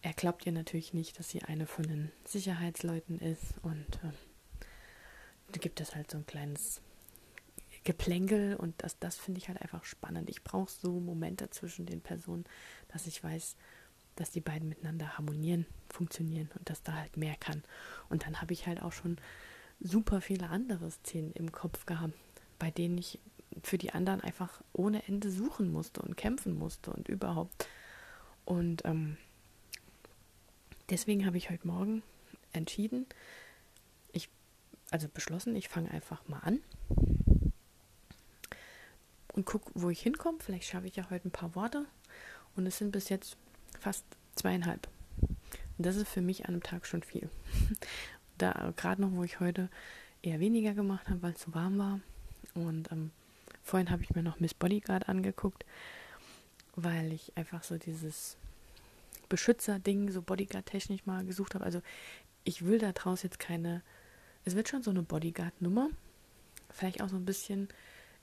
er 0.02 0.14
glaubt 0.14 0.46
ihr 0.46 0.52
natürlich 0.52 0.94
nicht, 0.94 1.20
dass 1.20 1.30
sie 1.30 1.44
eine 1.44 1.68
von 1.68 1.86
den 1.86 2.12
Sicherheitsleuten 2.26 3.20
ist. 3.20 3.56
Und 3.62 3.86
äh, 4.04 5.58
gibt 5.60 5.82
es 5.82 5.96
halt 5.96 6.12
so 6.12 6.18
ein 6.18 6.26
kleines 6.26 6.82
Geplänkel 7.84 8.56
und 8.56 8.74
das, 8.80 8.98
das 9.00 9.16
finde 9.16 9.40
ich 9.40 9.48
halt 9.48 9.62
einfach 9.62 9.86
spannend. 9.86 10.30
Ich 10.30 10.44
brauche 10.44 10.72
so 10.72 11.00
Momente 11.00 11.50
zwischen 11.52 11.86
den 11.86 12.02
Personen, 12.02 12.46
dass 12.88 13.06
ich 13.08 13.24
weiß, 13.24 13.56
dass 14.16 14.32
die 14.32 14.42
beiden 14.42 14.70
miteinander 14.70 15.18
harmonieren, 15.18 15.66
funktionieren 15.90 16.50
und 16.58 16.70
dass 16.70 16.82
da 16.82 16.94
halt 16.94 17.16
mehr 17.16 17.36
kann. 17.36 17.64
Und 18.10 18.26
dann 18.26 18.42
habe 18.42 18.54
ich 18.54 18.66
halt 18.66 18.82
auch 18.82 18.92
schon 18.92 19.18
super 19.80 20.22
viele 20.22 20.50
andere 20.50 20.90
Szenen 20.92 21.32
im 21.34 21.52
Kopf 21.52 21.86
gehabt, 21.86 22.14
bei 22.60 22.72
denen 22.72 22.98
ich 22.98 23.20
für 23.64 23.78
die 23.78 23.94
anderen 23.94 24.22
einfach 24.22 24.62
ohne 24.74 25.08
Ende 25.08 25.30
suchen 25.30 25.72
musste 25.72 26.02
und 26.02 26.18
kämpfen 26.18 26.58
musste 26.58 26.92
und 26.92 27.08
überhaupt. 27.08 27.68
Und 28.44 28.84
ähm, 28.86 29.18
deswegen 30.90 31.26
habe 31.26 31.38
ich 31.38 31.50
heute 31.50 31.68
Morgen 31.68 32.04
entschieden, 32.52 33.06
ich, 34.12 34.30
also 34.92 35.08
beschlossen, 35.08 35.56
ich 35.56 35.70
fange 35.70 35.92
einfach 35.92 36.28
mal 36.28 36.40
an 36.40 36.60
und 39.36 39.46
gucke, 39.46 39.72
wo 39.74 39.90
ich 39.90 40.02
hinkomme. 40.02 40.40
Vielleicht 40.40 40.68
schaffe 40.68 40.88
ich 40.88 40.96
ja 40.96 41.10
heute 41.10 41.28
ein 41.28 41.32
paar 41.32 41.56
Worte. 41.56 41.86
Und 42.56 42.66
es 42.66 42.78
sind 42.78 42.92
bis 42.92 43.10
jetzt 43.10 43.36
fast 43.80 44.06
zweieinhalb. 44.36 44.88
Und 45.78 45.86
das 45.86 45.98
ist 45.98 46.08
für 46.08 46.22
mich 46.22 46.46
an 46.46 46.54
einem 46.54 46.64
Tag 46.64 46.86
schon 46.86 47.04
viel. 47.04 47.30
Da 48.38 48.74
gerade 48.76 49.02
noch, 49.02 49.12
wo 49.12 49.24
ich 49.24 49.40
heute 49.40 49.70
eher 50.22 50.40
weniger 50.40 50.74
gemacht 50.74 51.10
habe, 51.10 51.22
weil 51.22 51.34
es 51.34 51.42
so 51.42 51.54
warm 51.54 51.78
war. 51.78 52.00
Und 52.54 52.92
ähm, 52.92 53.12
vorhin 53.64 53.90
habe 53.90 54.04
ich 54.04 54.16
mir 54.16 54.24
noch 54.24 54.40
Miss 54.40 54.54
Bodyguard 54.54 55.10
angeguckt, 55.10 55.66
weil 56.76 57.12
ich 57.14 57.36
einfach 57.36 57.64
so 57.64 57.78
dieses 57.78 58.38
Beschützer-Ding 59.30 60.12
so 60.12 60.22
Bodyguard-technisch 60.22 61.06
mal 61.06 61.26
gesucht 61.26 61.56
habe. 61.56 61.66
Also 61.66 61.82
ich 62.44 62.66
will 62.66 62.80
da 62.80 62.92
draus 62.92 63.24
jetzt 63.24 63.40
keine. 63.40 63.82
Es 64.44 64.56
wird 64.56 64.70
schon 64.70 64.84
so 64.84 64.92
eine 64.92 65.02
Bodyguard-Nummer. 65.02 65.90
Vielleicht 66.70 67.02
auch 67.02 67.10
so 67.10 67.16
ein 67.16 67.26
bisschen 67.26 67.68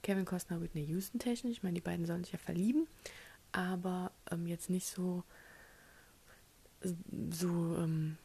Kevin 0.02 0.24
Costner, 0.24 0.60
Whitney 0.60 0.84
Houston 0.84 1.18
technisch. 1.18 1.52
Ich 1.52 1.62
meine, 1.62 1.74
die 1.74 1.80
beiden 1.80 2.06
sollen 2.06 2.24
sich 2.24 2.32
ja 2.32 2.38
verlieben, 2.38 2.86
aber 3.52 4.12
ähm, 4.30 4.46
jetzt 4.46 4.70
nicht 4.70 4.86
so 4.86 5.24
so 7.30 7.76
ähm, 7.78 8.16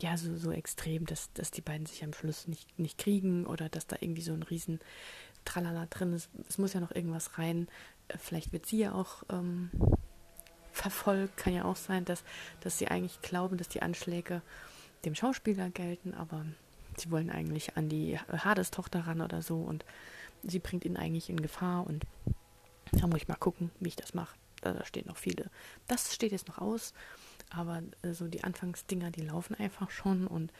ja 0.00 0.16
so, 0.16 0.36
so 0.36 0.50
extrem, 0.50 1.06
dass, 1.06 1.32
dass 1.32 1.50
die 1.50 1.60
beiden 1.60 1.86
sich 1.86 2.04
am 2.04 2.12
Schluss 2.12 2.48
nicht, 2.48 2.78
nicht 2.78 2.98
kriegen 2.98 3.46
oder 3.46 3.68
dass 3.68 3.86
da 3.86 3.96
irgendwie 4.00 4.22
so 4.22 4.32
ein 4.32 4.42
riesen 4.42 4.80
Tralala 5.44 5.86
drin 5.86 6.12
ist. 6.12 6.28
Es 6.48 6.58
muss 6.58 6.72
ja 6.72 6.80
noch 6.80 6.94
irgendwas 6.94 7.38
rein. 7.38 7.68
Äh, 8.08 8.18
vielleicht 8.18 8.52
wird 8.52 8.66
sie 8.66 8.78
ja 8.78 8.92
auch 8.92 9.22
ähm, 9.30 9.70
verfolgt. 10.72 11.36
Kann 11.36 11.54
ja 11.54 11.64
auch 11.64 11.76
sein, 11.76 12.04
dass, 12.04 12.22
dass 12.60 12.78
sie 12.78 12.88
eigentlich 12.88 13.20
glauben, 13.22 13.56
dass 13.56 13.68
die 13.68 13.82
Anschläge 13.82 14.42
dem 15.04 15.14
Schauspieler 15.14 15.70
gelten, 15.70 16.14
aber 16.14 16.44
sie 16.96 17.10
wollen 17.10 17.30
eigentlich 17.30 17.76
an 17.76 17.88
die 17.88 18.18
Hades-Tochter 18.18 19.06
ran 19.06 19.20
oder 19.20 19.40
so 19.40 19.56
und 19.56 19.84
sie 20.42 20.58
bringt 20.58 20.84
ihn 20.84 20.96
eigentlich 20.96 21.30
in 21.30 21.40
Gefahr 21.40 21.86
und 21.86 22.04
da 22.92 23.06
muss 23.06 23.22
ich 23.22 23.28
mal 23.28 23.36
gucken, 23.36 23.70
wie 23.80 23.88
ich 23.88 23.96
das 23.96 24.14
mache. 24.14 24.36
Da, 24.60 24.72
da 24.72 24.84
stehen 24.84 25.06
noch 25.06 25.16
viele. 25.16 25.50
Das 25.86 26.14
steht 26.14 26.32
jetzt 26.32 26.48
noch 26.48 26.58
aus, 26.58 26.92
aber 27.50 27.82
äh, 28.02 28.12
so 28.12 28.28
die 28.28 28.44
Anfangsdinger, 28.44 29.10
die 29.10 29.22
laufen 29.22 29.54
einfach 29.54 29.90
schon 29.90 30.26
und 30.26 30.52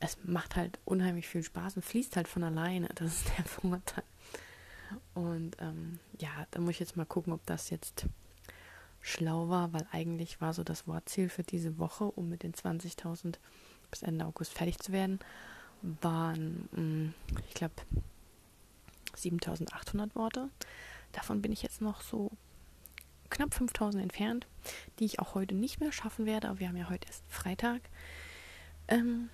es 0.00 0.18
macht 0.24 0.56
halt 0.56 0.78
unheimlich 0.84 1.28
viel 1.28 1.42
Spaß 1.42 1.76
und 1.76 1.84
fließt 1.84 2.16
halt 2.16 2.28
von 2.28 2.42
alleine. 2.42 2.88
Das 2.94 3.14
ist 3.14 3.30
der 3.38 3.44
Vorteil. 3.44 4.04
Und 5.14 5.56
ähm, 5.60 5.98
ja, 6.18 6.30
da 6.50 6.60
muss 6.60 6.70
ich 6.72 6.80
jetzt 6.80 6.96
mal 6.96 7.06
gucken, 7.06 7.32
ob 7.32 7.44
das 7.46 7.70
jetzt 7.70 8.06
schlau 9.00 9.48
war, 9.48 9.72
weil 9.72 9.86
eigentlich 9.92 10.40
war 10.40 10.52
so 10.52 10.64
das 10.64 10.86
Wortziel 10.86 11.28
für 11.28 11.42
diese 11.42 11.78
Woche, 11.78 12.04
um 12.04 12.28
mit 12.28 12.42
den 12.42 12.52
20.000 12.52 13.36
bis 13.90 14.02
Ende 14.02 14.26
August 14.26 14.52
fertig 14.52 14.78
zu 14.78 14.92
werden, 14.92 15.20
waren, 15.82 16.68
mh, 16.72 16.80
mm, 16.80 17.14
ich 17.48 17.54
glaube, 17.54 17.74
7800 19.14 20.14
Worte. 20.14 20.50
Davon 21.12 21.40
bin 21.40 21.52
ich 21.52 21.62
jetzt 21.62 21.80
noch 21.80 22.02
so 22.02 22.30
knapp 23.26 23.54
5000 23.54 24.02
entfernt, 24.02 24.46
die 24.98 25.04
ich 25.04 25.20
auch 25.20 25.34
heute 25.34 25.54
nicht 25.54 25.80
mehr 25.80 25.92
schaffen 25.92 26.26
werde. 26.26 26.48
Aber 26.48 26.60
wir 26.60 26.68
haben 26.68 26.76
ja 26.76 26.88
heute 26.88 27.06
erst 27.06 27.24
Freitag. 27.28 27.80
Ähm, 28.88 29.30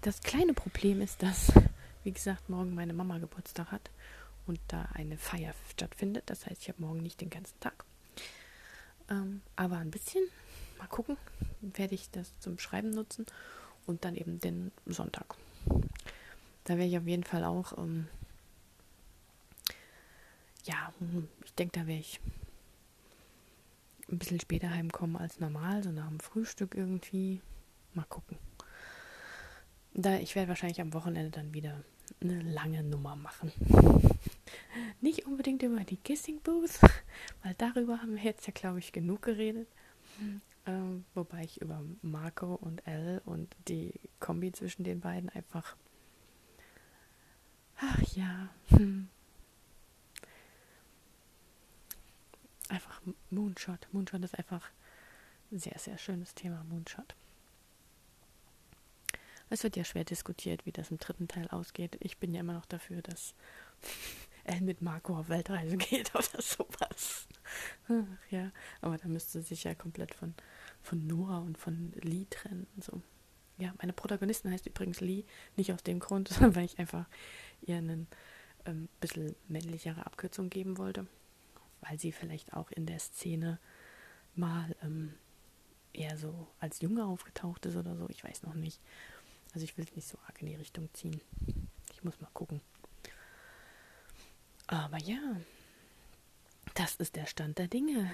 das 0.00 0.20
kleine 0.20 0.54
Problem 0.54 1.00
ist, 1.00 1.22
dass, 1.22 1.52
wie 2.04 2.12
gesagt, 2.12 2.48
morgen 2.48 2.74
meine 2.74 2.92
Mama 2.92 3.18
Geburtstag 3.18 3.72
hat 3.72 3.90
und 4.46 4.60
da 4.68 4.88
eine 4.94 5.18
Feier 5.18 5.54
stattfindet. 5.70 6.24
Das 6.26 6.46
heißt, 6.46 6.62
ich 6.62 6.68
habe 6.68 6.82
morgen 6.82 7.02
nicht 7.02 7.20
den 7.20 7.30
ganzen 7.30 7.58
Tag. 7.60 7.84
Ähm, 9.10 9.42
aber 9.56 9.78
ein 9.78 9.90
bisschen, 9.90 10.22
mal 10.78 10.86
gucken, 10.86 11.16
werde 11.60 11.94
ich 11.94 12.10
das 12.10 12.38
zum 12.40 12.58
Schreiben 12.58 12.90
nutzen 12.90 13.26
und 13.86 14.04
dann 14.04 14.16
eben 14.16 14.40
den 14.40 14.72
Sonntag. 14.86 15.36
Da 16.64 16.76
werde 16.78 16.84
ich 16.84 16.98
auf 16.98 17.06
jeden 17.06 17.24
Fall 17.24 17.44
auch 17.44 17.76
ähm, 17.76 18.06
ja, 20.64 20.92
hm, 20.98 21.28
ich 21.44 21.54
denke, 21.54 21.80
da 21.80 21.86
werde 21.86 22.00
ich 22.00 22.20
ein 24.10 24.18
bisschen 24.18 24.40
später 24.40 24.70
heimkommen 24.70 25.16
als 25.16 25.40
normal, 25.40 25.82
so 25.82 25.90
nach 25.90 26.08
dem 26.08 26.20
Frühstück 26.20 26.74
irgendwie. 26.74 27.40
Mal 27.94 28.04
gucken. 28.08 28.38
Da, 29.94 30.18
ich 30.18 30.34
werde 30.34 30.48
wahrscheinlich 30.48 30.80
am 30.80 30.92
Wochenende 30.92 31.30
dann 31.30 31.54
wieder 31.54 31.82
eine 32.20 32.42
lange 32.42 32.82
Nummer 32.82 33.16
machen. 33.16 33.52
Nicht 35.00 35.26
unbedingt 35.26 35.62
über 35.62 35.80
die 35.84 35.96
Kissing 35.96 36.40
Booth, 36.40 36.80
weil 37.42 37.54
darüber 37.54 38.00
haben 38.02 38.16
wir 38.16 38.22
jetzt 38.22 38.46
ja, 38.46 38.52
glaube 38.52 38.80
ich, 38.80 38.92
genug 38.92 39.22
geredet. 39.22 39.68
Ähm, 40.66 41.04
wobei 41.14 41.44
ich 41.44 41.60
über 41.60 41.82
Marco 42.02 42.54
und 42.54 42.86
Elle 42.86 43.20
und 43.24 43.54
die 43.68 43.92
Kombi 44.20 44.50
zwischen 44.52 44.84
den 44.84 45.00
beiden 45.00 45.28
einfach. 45.28 45.76
Ach 47.76 48.02
ja. 48.14 48.48
Hm. 48.68 49.08
einfach 52.68 53.00
Moonshot. 53.34 53.88
Moonshot 53.92 54.24
ist 54.24 54.38
einfach 54.38 54.70
ein 55.50 55.58
sehr, 55.58 55.78
sehr 55.78 55.98
schönes 55.98 56.34
Thema, 56.34 56.64
Moonshot. 56.64 57.14
Es 59.50 59.62
wird 59.62 59.76
ja 59.76 59.84
schwer 59.84 60.04
diskutiert, 60.04 60.66
wie 60.66 60.72
das 60.72 60.90
im 60.90 60.98
dritten 60.98 61.28
Teil 61.28 61.48
ausgeht. 61.48 61.96
Ich 62.00 62.18
bin 62.18 62.32
ja 62.34 62.40
immer 62.40 62.54
noch 62.54 62.66
dafür, 62.66 63.02
dass 63.02 63.34
Elle 64.44 64.62
mit 64.62 64.82
Marco 64.82 65.16
auf 65.16 65.28
Weltreise 65.28 65.76
geht 65.76 66.14
oder 66.14 66.42
sowas. 66.42 67.28
ja, 68.30 68.50
aber 68.80 68.98
da 68.98 69.08
müsste 69.08 69.40
sie 69.40 69.48
sich 69.48 69.64
ja 69.64 69.74
komplett 69.74 70.14
von, 70.14 70.34
von 70.82 71.06
Nora 71.06 71.38
und 71.38 71.56
von 71.58 71.92
Lee 72.02 72.26
trennen. 72.28 72.66
So. 72.80 73.00
Ja, 73.58 73.72
meine 73.80 73.92
Protagonistin 73.92 74.50
heißt 74.50 74.66
übrigens 74.66 75.00
Lee, 75.00 75.24
nicht 75.56 75.72
aus 75.72 75.82
dem 75.82 76.00
Grund, 76.00 76.28
sondern 76.30 76.56
weil 76.56 76.64
ich 76.64 76.78
einfach 76.78 77.06
ihr 77.62 77.76
einen 77.76 78.06
ähm, 78.66 78.88
bisschen 79.00 79.34
männlichere 79.48 80.04
Abkürzung 80.04 80.50
geben 80.50 80.78
wollte, 80.78 81.06
weil 81.88 81.98
sie 81.98 82.12
vielleicht 82.12 82.52
auch 82.54 82.70
in 82.70 82.86
der 82.86 82.98
Szene 82.98 83.58
mal 84.34 84.74
ähm, 84.82 85.14
eher 85.92 86.16
so 86.16 86.48
als 86.60 86.80
Junge 86.80 87.04
aufgetaucht 87.04 87.66
ist 87.66 87.76
oder 87.76 87.96
so, 87.96 88.08
ich 88.08 88.24
weiß 88.24 88.42
noch 88.42 88.54
nicht. 88.54 88.80
Also 89.54 89.64
ich 89.64 89.76
will 89.76 89.84
es 89.84 89.94
nicht 89.94 90.08
so 90.08 90.18
arg 90.26 90.40
in 90.40 90.48
die 90.48 90.56
Richtung 90.56 90.88
ziehen. 90.94 91.20
Ich 91.92 92.02
muss 92.02 92.20
mal 92.20 92.30
gucken. 92.32 92.60
Aber 94.66 94.98
ja, 94.98 95.36
das 96.74 96.96
ist 96.96 97.14
der 97.16 97.26
Stand 97.26 97.58
der 97.58 97.68
Dinge. 97.68 98.10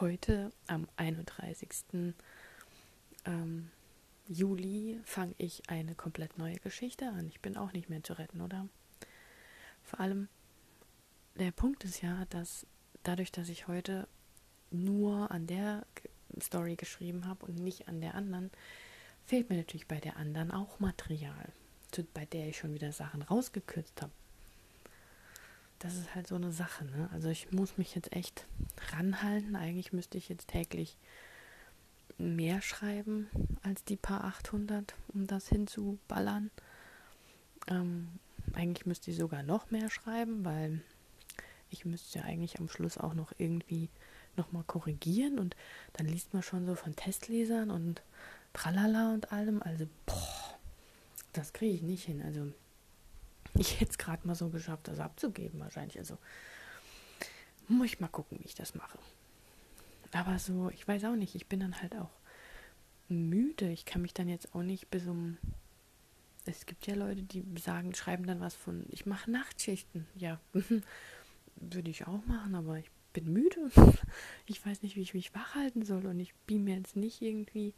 Heute 0.00 0.52
am 0.66 0.86
31. 0.96 2.14
Ähm, 3.24 3.70
Juli 4.28 5.00
fange 5.04 5.34
ich 5.38 5.68
eine 5.68 5.94
komplett 5.94 6.38
neue 6.38 6.56
Geschichte 6.56 7.08
an. 7.08 7.26
Ich 7.28 7.40
bin 7.40 7.56
auch 7.56 7.72
nicht 7.72 7.90
mehr 7.90 8.02
zu 8.02 8.12
retten, 8.14 8.40
oder? 8.40 8.68
Vor 9.82 10.00
allem, 10.00 10.28
der 11.34 11.50
Punkt 11.50 11.84
ist 11.84 12.02
ja, 12.02 12.24
dass 12.26 12.66
dadurch, 13.04 13.32
dass 13.32 13.48
ich 13.48 13.68
heute 13.68 14.08
nur 14.70 15.30
an 15.30 15.46
der 15.46 15.86
Story 16.40 16.76
geschrieben 16.76 17.26
habe 17.26 17.46
und 17.46 17.58
nicht 17.58 17.88
an 17.88 18.00
der 18.00 18.14
anderen, 18.14 18.50
fehlt 19.24 19.50
mir 19.50 19.56
natürlich 19.56 19.86
bei 19.86 20.00
der 20.00 20.16
anderen 20.16 20.50
auch 20.50 20.80
Material, 20.80 21.52
bei 22.12 22.26
der 22.26 22.48
ich 22.48 22.58
schon 22.58 22.74
wieder 22.74 22.92
Sachen 22.92 23.22
rausgekürzt 23.22 24.02
habe. 24.02 24.12
Das 25.78 25.94
ist 25.96 26.14
halt 26.14 26.26
so 26.26 26.34
eine 26.34 26.50
Sache, 26.50 26.84
ne? 26.84 27.08
Also 27.12 27.28
ich 27.28 27.52
muss 27.52 27.76
mich 27.76 27.94
jetzt 27.94 28.12
echt 28.12 28.46
ranhalten. 28.92 29.54
Eigentlich 29.54 29.92
müsste 29.92 30.16
ich 30.18 30.28
jetzt 30.28 30.48
täglich 30.48 30.96
mehr 32.16 32.62
schreiben 32.62 33.28
als 33.62 33.84
die 33.84 33.96
paar 33.96 34.24
800, 34.24 34.94
um 35.08 35.26
das 35.26 35.48
hinzuballern. 35.48 36.50
Ähm, 37.68 38.18
eigentlich 38.54 38.86
müsste 38.86 39.10
ich 39.10 39.16
sogar 39.16 39.42
noch 39.42 39.70
mehr 39.70 39.90
schreiben, 39.90 40.44
weil 40.44 40.80
ich 41.74 41.84
müsste 41.84 42.18
ja 42.18 42.24
eigentlich 42.24 42.58
am 42.58 42.68
Schluss 42.68 42.98
auch 42.98 43.14
noch 43.14 43.32
irgendwie 43.38 43.90
nochmal 44.36 44.64
korrigieren 44.64 45.38
und 45.38 45.54
dann 45.92 46.06
liest 46.06 46.32
man 46.32 46.42
schon 46.42 46.66
so 46.66 46.74
von 46.74 46.96
Testlesern 46.96 47.70
und 47.70 48.02
tralala 48.52 49.12
und 49.12 49.32
allem. 49.32 49.62
Also, 49.62 49.86
boah, 50.06 50.58
das 51.32 51.52
kriege 51.52 51.74
ich 51.74 51.82
nicht 51.82 52.04
hin. 52.04 52.22
Also, 52.22 52.52
ich 53.54 53.80
hätte 53.80 53.92
es 53.92 53.98
gerade 53.98 54.26
mal 54.26 54.34
so 54.34 54.48
geschafft, 54.48 54.88
das 54.88 54.98
abzugeben 54.98 55.60
wahrscheinlich. 55.60 55.98
Also, 55.98 56.18
muss 57.68 57.86
ich 57.86 58.00
mal 58.00 58.08
gucken, 58.08 58.38
wie 58.40 58.46
ich 58.46 58.54
das 58.54 58.74
mache. 58.74 58.98
Aber 60.12 60.38
so, 60.38 60.70
ich 60.70 60.86
weiß 60.86 61.04
auch 61.04 61.16
nicht, 61.16 61.34
ich 61.34 61.46
bin 61.46 61.60
dann 61.60 61.80
halt 61.80 61.94
auch 61.96 62.10
müde. 63.08 63.70
Ich 63.70 63.84
kann 63.84 64.02
mich 64.02 64.14
dann 64.14 64.28
jetzt 64.28 64.54
auch 64.54 64.62
nicht 64.62 64.90
bis 64.90 65.06
um. 65.06 65.38
Es 66.46 66.66
gibt 66.66 66.86
ja 66.86 66.94
Leute, 66.94 67.22
die 67.22 67.42
sagen, 67.58 67.94
schreiben 67.94 68.26
dann 68.26 68.40
was 68.40 68.54
von, 68.54 68.84
ich 68.90 69.06
mache 69.06 69.30
Nachtschichten. 69.30 70.06
Ja, 70.14 70.40
würde 71.72 71.90
ich 71.90 72.06
auch 72.06 72.24
machen, 72.26 72.54
aber 72.54 72.78
ich 72.78 72.90
bin 73.12 73.32
müde. 73.32 73.70
Ich 74.46 74.64
weiß 74.64 74.82
nicht, 74.82 74.94
wie 74.96 75.00
ich 75.00 75.14
mich 75.14 75.34
wach 75.34 75.54
halten 75.54 75.86
soll 75.86 76.04
und 76.04 76.20
ich 76.20 76.34
beam 76.46 76.64
mir 76.64 76.76
jetzt 76.76 76.96
nicht 76.96 77.22
irgendwie 77.22 77.72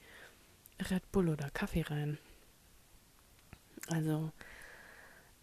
Red 0.91 1.13
Bull 1.13 1.29
oder 1.29 1.49
Kaffee 1.51 1.83
rein. 1.83 2.19
Also, 3.87 4.33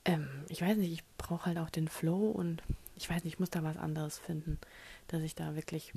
ähm, 0.04 0.28
ich 0.50 0.62
weiß 0.62 0.78
nicht, 0.78 0.92
ich 0.92 1.04
brauche 1.18 1.46
halt 1.46 1.58
auch 1.58 1.70
den 1.70 1.88
Flow 1.88 2.30
und 2.30 2.62
ich 2.96 3.10
weiß 3.10 3.24
nicht, 3.24 3.36
ich 3.36 3.40
muss 3.40 3.52
da 3.52 3.64
was 3.64 3.78
anderes 3.78 4.20
finden, 4.20 4.60
dass 5.08 5.22
ich 5.22 5.34
da 5.34 5.56
wirklich 5.56 5.94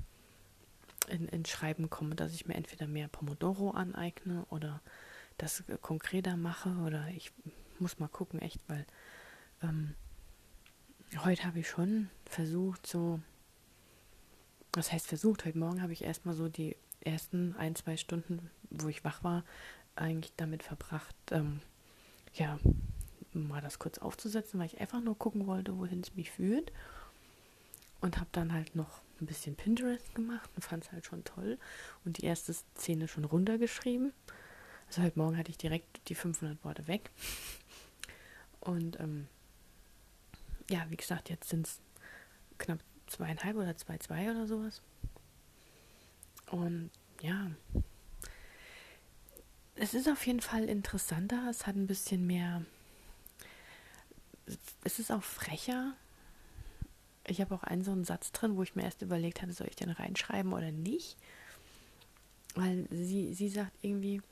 in, 1.08 1.28
in 1.28 1.44
Schreiben 1.44 1.90
komme, 1.90 2.14
dass 2.14 2.34
ich 2.34 2.46
mir 2.46 2.54
entweder 2.54 2.86
mehr 2.86 3.08
Pomodoro 3.08 3.70
aneigne 3.70 4.46
oder 4.50 4.80
das 5.38 5.64
konkreter 5.82 6.36
mache 6.36 6.70
oder 6.86 7.08
ich 7.08 7.32
muss 7.78 7.98
mal 7.98 8.08
gucken, 8.08 8.40
echt, 8.40 8.60
weil 8.68 8.86
ähm, 9.62 9.94
heute 11.24 11.44
habe 11.44 11.60
ich 11.60 11.68
schon 11.68 12.10
versucht, 12.24 12.86
so, 12.86 13.20
was 14.72 14.92
heißt 14.92 15.06
versucht, 15.06 15.44
heute 15.44 15.58
Morgen 15.58 15.82
habe 15.82 15.92
ich 15.92 16.04
erstmal 16.04 16.34
so 16.34 16.48
die 16.48 16.76
ersten 17.00 17.54
ein, 17.56 17.74
zwei 17.74 17.96
Stunden, 17.96 18.50
wo 18.70 18.88
ich 18.88 19.04
wach 19.04 19.22
war, 19.22 19.44
eigentlich 19.94 20.32
damit 20.36 20.62
verbracht, 20.62 21.16
ähm, 21.30 21.60
ja, 22.34 22.58
mal 23.32 23.60
das 23.60 23.78
kurz 23.78 23.98
aufzusetzen, 23.98 24.58
weil 24.58 24.66
ich 24.66 24.80
einfach 24.80 25.00
nur 25.00 25.16
gucken 25.18 25.46
wollte, 25.46 25.78
wohin 25.78 26.00
es 26.00 26.14
mich 26.14 26.30
führt. 26.30 26.72
Und 28.00 28.18
habe 28.18 28.28
dann 28.32 28.52
halt 28.52 28.76
noch 28.76 29.00
ein 29.20 29.26
bisschen 29.26 29.56
Pinterest 29.56 30.14
gemacht 30.14 30.50
und 30.54 30.62
fand 30.62 30.84
es 30.84 30.92
halt 30.92 31.06
schon 31.06 31.24
toll. 31.24 31.58
Und 32.04 32.18
die 32.18 32.26
erste 32.26 32.52
Szene 32.52 33.08
schon 33.08 33.24
runtergeschrieben. 33.24 34.12
Also 34.86 35.02
heute 35.02 35.18
Morgen 35.18 35.36
hatte 35.38 35.50
ich 35.50 35.58
direkt 35.58 36.08
die 36.08 36.14
500 36.14 36.62
Worte 36.62 36.86
weg. 36.88 37.10
Und 38.60 39.00
ähm, 39.00 39.28
ja, 40.70 40.86
wie 40.88 40.96
gesagt, 40.96 41.30
jetzt 41.30 41.48
sind 41.48 41.66
es 41.66 41.80
knapp 42.58 42.80
zweieinhalb 43.06 43.56
oder 43.56 43.76
zwei, 43.76 43.98
zwei 43.98 44.30
oder 44.30 44.46
sowas. 44.46 44.82
Und 46.50 46.90
ja, 47.20 47.50
es 49.76 49.94
ist 49.94 50.08
auf 50.08 50.26
jeden 50.26 50.40
Fall 50.40 50.64
interessanter. 50.64 51.48
Es 51.50 51.66
hat 51.66 51.76
ein 51.76 51.86
bisschen 51.86 52.26
mehr. 52.26 52.64
Es 54.84 54.98
ist 54.98 55.12
auch 55.12 55.22
frecher. 55.22 55.94
Ich 57.26 57.40
habe 57.40 57.54
auch 57.54 57.64
einen 57.64 57.84
so 57.84 57.92
einen 57.92 58.04
Satz 58.04 58.32
drin, 58.32 58.56
wo 58.56 58.62
ich 58.62 58.74
mir 58.74 58.84
erst 58.84 59.02
überlegt 59.02 59.42
hatte, 59.42 59.52
soll 59.52 59.66
ich 59.68 59.76
den 59.76 59.90
reinschreiben 59.90 60.52
oder 60.52 60.70
nicht. 60.70 61.16
Weil 62.54 62.86
sie, 62.90 63.34
sie 63.34 63.48
sagt 63.48 63.72
irgendwie, 63.82 64.22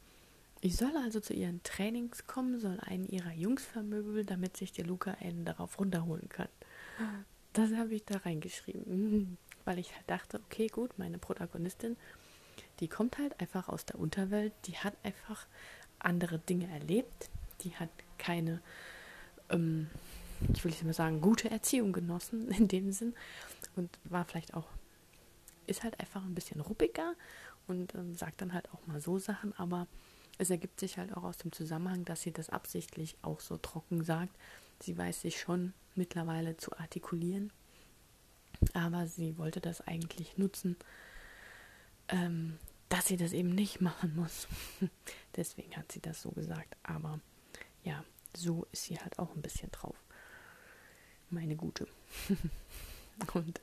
ich 0.64 0.76
soll 0.76 0.96
also 0.96 1.20
zu 1.20 1.34
ihren 1.34 1.62
Trainings 1.62 2.26
kommen, 2.26 2.58
soll 2.58 2.80
einen 2.80 3.06
ihrer 3.06 3.32
Jungs 3.32 3.64
vermöbeln, 3.64 4.26
damit 4.26 4.56
sich 4.56 4.72
der 4.72 4.86
Luca 4.86 5.12
einen 5.20 5.44
darauf 5.44 5.78
runterholen 5.78 6.28
kann. 6.28 6.48
Das 7.52 7.72
habe 7.74 7.94
ich 7.94 8.04
da 8.04 8.18
reingeschrieben, 8.18 9.36
weil 9.64 9.78
ich 9.78 9.94
halt 9.94 10.08
dachte, 10.08 10.40
okay, 10.46 10.68
gut, 10.68 10.98
meine 10.98 11.18
Protagonistin 11.18 11.96
die 12.80 12.88
kommt 12.88 13.18
halt 13.18 13.38
einfach 13.40 13.68
aus 13.68 13.84
der 13.86 13.98
Unterwelt, 13.98 14.52
die 14.66 14.76
hat 14.76 14.94
einfach 15.02 15.46
andere 15.98 16.38
Dinge 16.38 16.68
erlebt, 16.70 17.30
die 17.60 17.74
hat 17.76 17.90
keine, 18.18 18.60
ähm, 19.48 19.88
ich 20.52 20.64
will 20.64 20.70
nicht 20.70 20.84
mal 20.84 20.92
sagen, 20.92 21.20
gute 21.20 21.50
Erziehung 21.50 21.92
genossen 21.92 22.50
in 22.58 22.68
dem 22.68 22.92
Sinn 22.92 23.14
und 23.76 23.90
war 24.04 24.24
vielleicht 24.24 24.54
auch, 24.54 24.66
ist 25.66 25.82
halt 25.82 25.98
einfach 26.00 26.24
ein 26.24 26.34
bisschen 26.34 26.60
ruppiger 26.60 27.14
und 27.66 27.94
ähm, 27.94 28.14
sagt 28.14 28.40
dann 28.40 28.52
halt 28.52 28.68
auch 28.72 28.86
mal 28.86 29.00
so 29.00 29.18
Sachen, 29.18 29.54
aber 29.56 29.86
es 30.38 30.50
ergibt 30.50 30.80
sich 30.80 30.98
halt 30.98 31.16
auch 31.16 31.24
aus 31.24 31.38
dem 31.38 31.52
Zusammenhang, 31.52 32.04
dass 32.04 32.22
sie 32.22 32.32
das 32.32 32.50
absichtlich 32.50 33.16
auch 33.22 33.40
so 33.40 33.56
trocken 33.56 34.04
sagt. 34.04 34.36
Sie 34.80 34.96
weiß 34.96 35.22
sich 35.22 35.40
schon 35.40 35.72
mittlerweile 35.94 36.56
zu 36.56 36.76
artikulieren, 36.76 37.52
aber 38.72 39.06
sie 39.06 39.38
wollte 39.38 39.60
das 39.60 39.80
eigentlich 39.80 40.36
nutzen, 40.36 40.76
ähm, 42.08 42.58
dass 42.88 43.06
sie 43.06 43.16
das 43.16 43.32
eben 43.32 43.54
nicht 43.54 43.80
machen 43.80 44.14
muss. 44.16 44.48
Deswegen 45.36 45.76
hat 45.76 45.92
sie 45.92 46.00
das 46.00 46.20
so 46.20 46.30
gesagt. 46.30 46.76
Aber 46.82 47.20
ja, 47.84 48.04
so 48.36 48.66
ist 48.72 48.84
sie 48.84 48.98
halt 48.98 49.18
auch 49.18 49.34
ein 49.34 49.42
bisschen 49.42 49.70
drauf. 49.70 49.96
Meine 51.30 51.56
Gute. 51.56 51.86
Und 53.34 53.60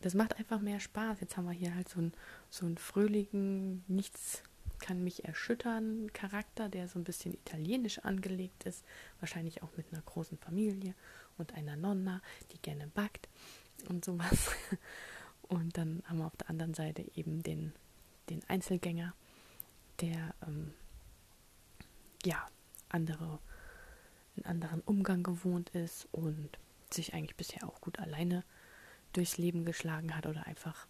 das 0.00 0.14
macht 0.14 0.36
einfach 0.36 0.60
mehr 0.60 0.80
Spaß. 0.80 1.20
Jetzt 1.20 1.36
haben 1.36 1.46
wir 1.46 1.52
hier 1.52 1.74
halt 1.74 1.88
so 1.88 1.98
einen, 1.98 2.12
so 2.50 2.66
einen 2.66 2.78
fröhlichen, 2.78 3.84
nichts 3.86 4.42
kann 4.78 5.02
mich 5.02 5.24
erschüttern 5.24 6.12
Charakter, 6.12 6.68
der 6.68 6.88
so 6.88 6.98
ein 6.98 7.04
bisschen 7.04 7.34
italienisch 7.34 7.98
angelegt 8.00 8.64
ist. 8.64 8.84
Wahrscheinlich 9.20 9.62
auch 9.62 9.70
mit 9.76 9.92
einer 9.92 10.02
großen 10.02 10.38
Familie 10.38 10.94
und 11.38 11.54
einer 11.54 11.76
Nonna, 11.76 12.20
die 12.52 12.58
gerne 12.58 12.86
backt 12.88 13.28
und 13.88 14.04
sowas. 14.04 14.50
Und 15.48 15.76
dann 15.76 16.02
haben 16.06 16.18
wir 16.18 16.26
auf 16.26 16.36
der 16.36 16.48
anderen 16.48 16.72
Seite 16.72 17.04
eben 17.16 17.42
den, 17.42 17.74
den 18.30 18.42
Einzelgänger, 18.48 19.14
der 20.00 20.34
ähm, 20.46 20.72
ja 22.24 22.48
andere, 22.88 23.38
einen 24.36 24.46
anderen 24.46 24.80
Umgang 24.80 25.22
gewohnt 25.22 25.68
ist 25.70 26.08
und 26.12 26.48
sich 26.90 27.12
eigentlich 27.12 27.36
bisher 27.36 27.68
auch 27.68 27.80
gut 27.80 27.98
alleine 27.98 28.42
durchs 29.12 29.36
Leben 29.36 29.64
geschlagen 29.64 30.16
hat 30.16 30.26
oder 30.26 30.46
einfach 30.46 30.86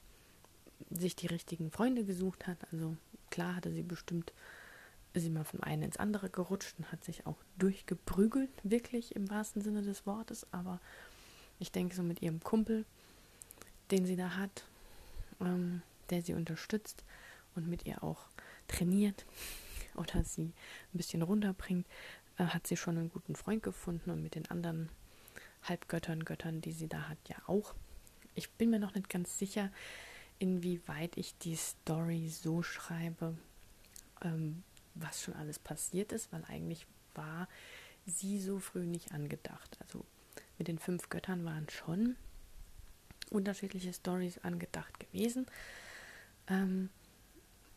sich 0.90 1.16
die 1.16 1.27
richtigen 1.27 1.70
Freunde 1.70 2.05
gesucht 2.05 2.47
hat. 2.47 2.59
Also 2.73 2.97
klar 3.31 3.57
hatte 3.57 3.73
sie 3.73 3.83
bestimmt, 3.83 4.33
sie 5.15 5.31
mal 5.31 5.45
vom 5.45 5.63
einen 5.63 5.83
ins 5.83 5.97
andere 5.97 6.29
gerutscht 6.29 6.75
und 6.79 6.91
hat 6.91 7.05
sich 7.05 7.27
auch 7.27 7.37
durchgeprügelt, 7.59 8.51
wirklich 8.63 9.15
im 9.15 9.31
wahrsten 9.31 9.63
Sinne 9.63 9.83
des 9.83 10.07
Wortes. 10.07 10.47
Aber 10.53 10.81
ich 11.59 11.71
denke 11.71 11.95
so 11.95 12.03
mit 12.03 12.23
ihrem 12.23 12.41
Kumpel, 12.41 12.85
den 13.91 14.07
sie 14.07 14.17
da 14.17 14.37
hat, 14.37 14.65
ähm, 15.41 15.83
der 16.11 16.23
sie 16.23 16.35
unterstützt 16.35 17.05
und 17.55 17.69
mit 17.69 17.87
ihr 17.87 18.03
auch 18.03 18.27
trainiert 18.69 19.25
oder 19.95 20.25
sie 20.25 20.47
ein 20.47 20.97
bisschen 20.97 21.23
runterbringt, 21.23 21.87
äh, 22.39 22.45
hat 22.45 22.67
sie 22.67 22.77
schon 22.77 22.99
einen 22.99 23.11
guten 23.11 23.37
Freund 23.37 23.63
gefunden 23.63 24.11
und 24.11 24.23
mit 24.23 24.35
den 24.35 24.51
anderen 24.51 24.89
Halbgöttern, 25.63 26.25
Göttern, 26.25 26.61
die 26.61 26.73
sie 26.73 26.89
da 26.89 27.09
hat, 27.09 27.19
ja 27.29 27.37
auch. 27.47 27.75
Ich 28.35 28.51
bin 28.51 28.71
mir 28.71 28.81
noch 28.81 28.95
nicht 28.95 29.09
ganz 29.09 29.39
sicher, 29.39 29.71
inwieweit 30.38 31.16
ich 31.16 31.37
die 31.38 31.57
Story 31.57 32.29
so 32.29 32.62
schreibe, 32.62 33.37
ähm, 34.23 34.62
was 34.94 35.23
schon 35.23 35.35
alles 35.35 35.59
passiert 35.59 36.12
ist, 36.12 36.33
weil 36.33 36.44
eigentlich 36.44 36.87
war 37.14 37.49
sie 38.07 38.40
so 38.40 38.59
früh 38.59 38.87
nicht 38.87 39.12
angedacht. 39.12 39.77
Also 39.81 40.05
mit 40.59 40.68
den 40.68 40.79
fünf 40.79 41.09
Göttern 41.09 41.44
waren 41.44 41.68
schon 41.68 42.16
unterschiedliche 43.31 43.92
Stories 43.92 44.38
angedacht 44.38 45.01
gewesen. 45.01 45.47
Ähm, 46.49 46.90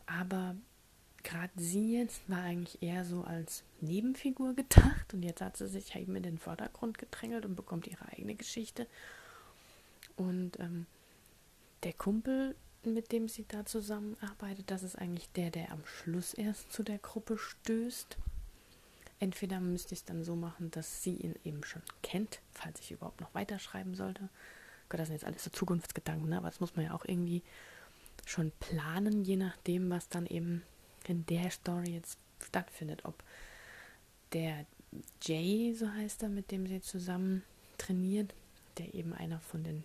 aber 0.06 0.56
gerade 1.22 1.52
sie 1.56 1.98
jetzt 1.98 2.28
war 2.28 2.42
eigentlich 2.42 2.82
eher 2.82 3.04
so 3.04 3.22
als 3.22 3.64
Nebenfigur 3.80 4.54
gedacht 4.54 5.12
und 5.12 5.22
jetzt 5.22 5.40
hat 5.40 5.56
sie 5.56 5.68
sich 5.68 5.94
eben 5.96 6.16
in 6.16 6.22
den 6.22 6.38
Vordergrund 6.38 6.98
gedrängelt 6.98 7.44
und 7.44 7.56
bekommt 7.56 7.86
ihre 7.86 8.08
eigene 8.08 8.34
Geschichte. 8.34 8.86
Und 10.16 10.58
ähm, 10.58 10.86
der 11.82 11.92
Kumpel, 11.92 12.54
mit 12.84 13.12
dem 13.12 13.28
sie 13.28 13.44
da 13.46 13.64
zusammenarbeitet, 13.64 14.70
das 14.70 14.82
ist 14.82 14.96
eigentlich 14.96 15.30
der, 15.32 15.50
der 15.50 15.72
am 15.72 15.84
Schluss 15.84 16.34
erst 16.34 16.72
zu 16.72 16.82
der 16.82 16.98
Gruppe 16.98 17.38
stößt. 17.38 18.16
Entweder 19.20 19.60
müsste 19.60 19.94
ich 19.94 20.00
es 20.00 20.04
dann 20.04 20.22
so 20.22 20.36
machen, 20.36 20.70
dass 20.70 21.02
sie 21.02 21.14
ihn 21.14 21.34
eben 21.44 21.64
schon 21.64 21.82
kennt, 22.02 22.40
falls 22.52 22.80
ich 22.80 22.92
überhaupt 22.92 23.20
noch 23.20 23.34
weiterschreiben 23.34 23.94
sollte. 23.94 24.28
Gott, 24.88 25.00
das 25.00 25.08
sind 25.08 25.16
jetzt 25.16 25.24
alles 25.24 25.44
so 25.44 25.50
Zukunftsgedanken, 25.50 26.28
ne? 26.28 26.38
aber 26.38 26.48
das 26.48 26.60
muss 26.60 26.76
man 26.76 26.84
ja 26.84 26.94
auch 26.94 27.04
irgendwie 27.04 27.42
schon 28.24 28.52
planen, 28.60 29.24
je 29.24 29.36
nachdem, 29.36 29.90
was 29.90 30.08
dann 30.08 30.26
eben 30.26 30.62
in 31.06 31.26
der 31.26 31.50
Story 31.50 31.94
jetzt 31.94 32.18
stattfindet. 32.42 33.04
Ob 33.04 33.22
der 34.32 34.66
Jay, 35.22 35.74
so 35.74 35.90
heißt 35.90 36.22
er, 36.22 36.28
mit 36.28 36.50
dem 36.50 36.66
sie 36.66 36.80
zusammen 36.80 37.42
trainiert, 37.76 38.34
der 38.78 38.94
eben 38.94 39.12
einer 39.12 39.40
von 39.40 39.64
den, 39.64 39.84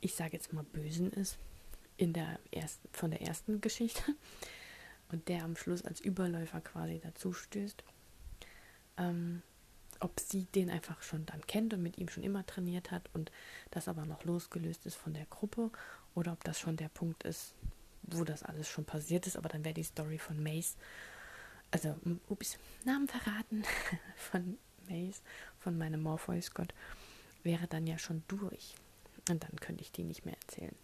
ich 0.00 0.14
sage 0.14 0.32
jetzt 0.32 0.52
mal, 0.52 0.64
Bösen 0.64 1.12
ist, 1.12 1.38
in 1.96 2.12
der 2.12 2.38
ersten, 2.50 2.88
von 2.92 3.10
der 3.10 3.22
ersten 3.22 3.60
Geschichte 3.60 4.02
und 5.12 5.28
der 5.28 5.44
am 5.44 5.56
Schluss 5.56 5.84
als 5.84 6.00
Überläufer 6.00 6.60
quasi 6.60 7.00
dazu 7.02 7.32
stößt. 7.32 7.84
Ähm, 8.96 9.42
ob 10.00 10.18
sie 10.18 10.44
den 10.44 10.70
einfach 10.70 11.02
schon 11.02 11.26
dann 11.26 11.46
kennt 11.46 11.74
und 11.74 11.82
mit 11.82 11.98
ihm 11.98 12.08
schon 12.08 12.22
immer 12.22 12.46
trainiert 12.46 12.90
hat 12.90 13.10
und 13.12 13.30
das 13.70 13.86
aber 13.86 14.06
noch 14.06 14.24
losgelöst 14.24 14.86
ist 14.86 14.94
von 14.94 15.12
der 15.12 15.26
Gruppe 15.26 15.70
oder 16.14 16.32
ob 16.32 16.42
das 16.42 16.58
schon 16.58 16.78
der 16.78 16.88
Punkt 16.88 17.22
ist, 17.24 17.54
wo 18.02 18.24
das 18.24 18.42
alles 18.42 18.68
schon 18.68 18.86
passiert 18.86 19.26
ist, 19.26 19.36
aber 19.36 19.50
dann 19.50 19.62
wäre 19.62 19.74
die 19.74 19.82
Story 19.82 20.18
von 20.18 20.42
Mace, 20.42 20.76
also, 21.70 21.94
ups, 22.28 22.58
Namen 22.84 23.06
verraten, 23.06 23.62
von 24.16 24.58
Mace, 24.88 25.22
von 25.58 25.76
meinem 25.76 26.02
Morpheus 26.02 26.52
Gott, 26.52 26.74
wäre 27.42 27.66
dann 27.68 27.86
ja 27.86 27.98
schon 27.98 28.22
durch. 28.26 28.74
Und 29.28 29.44
dann 29.44 29.56
könnte 29.56 29.82
ich 29.82 29.92
die 29.92 30.04
nicht 30.04 30.24
mehr 30.24 30.36
erzählen. 30.40 30.74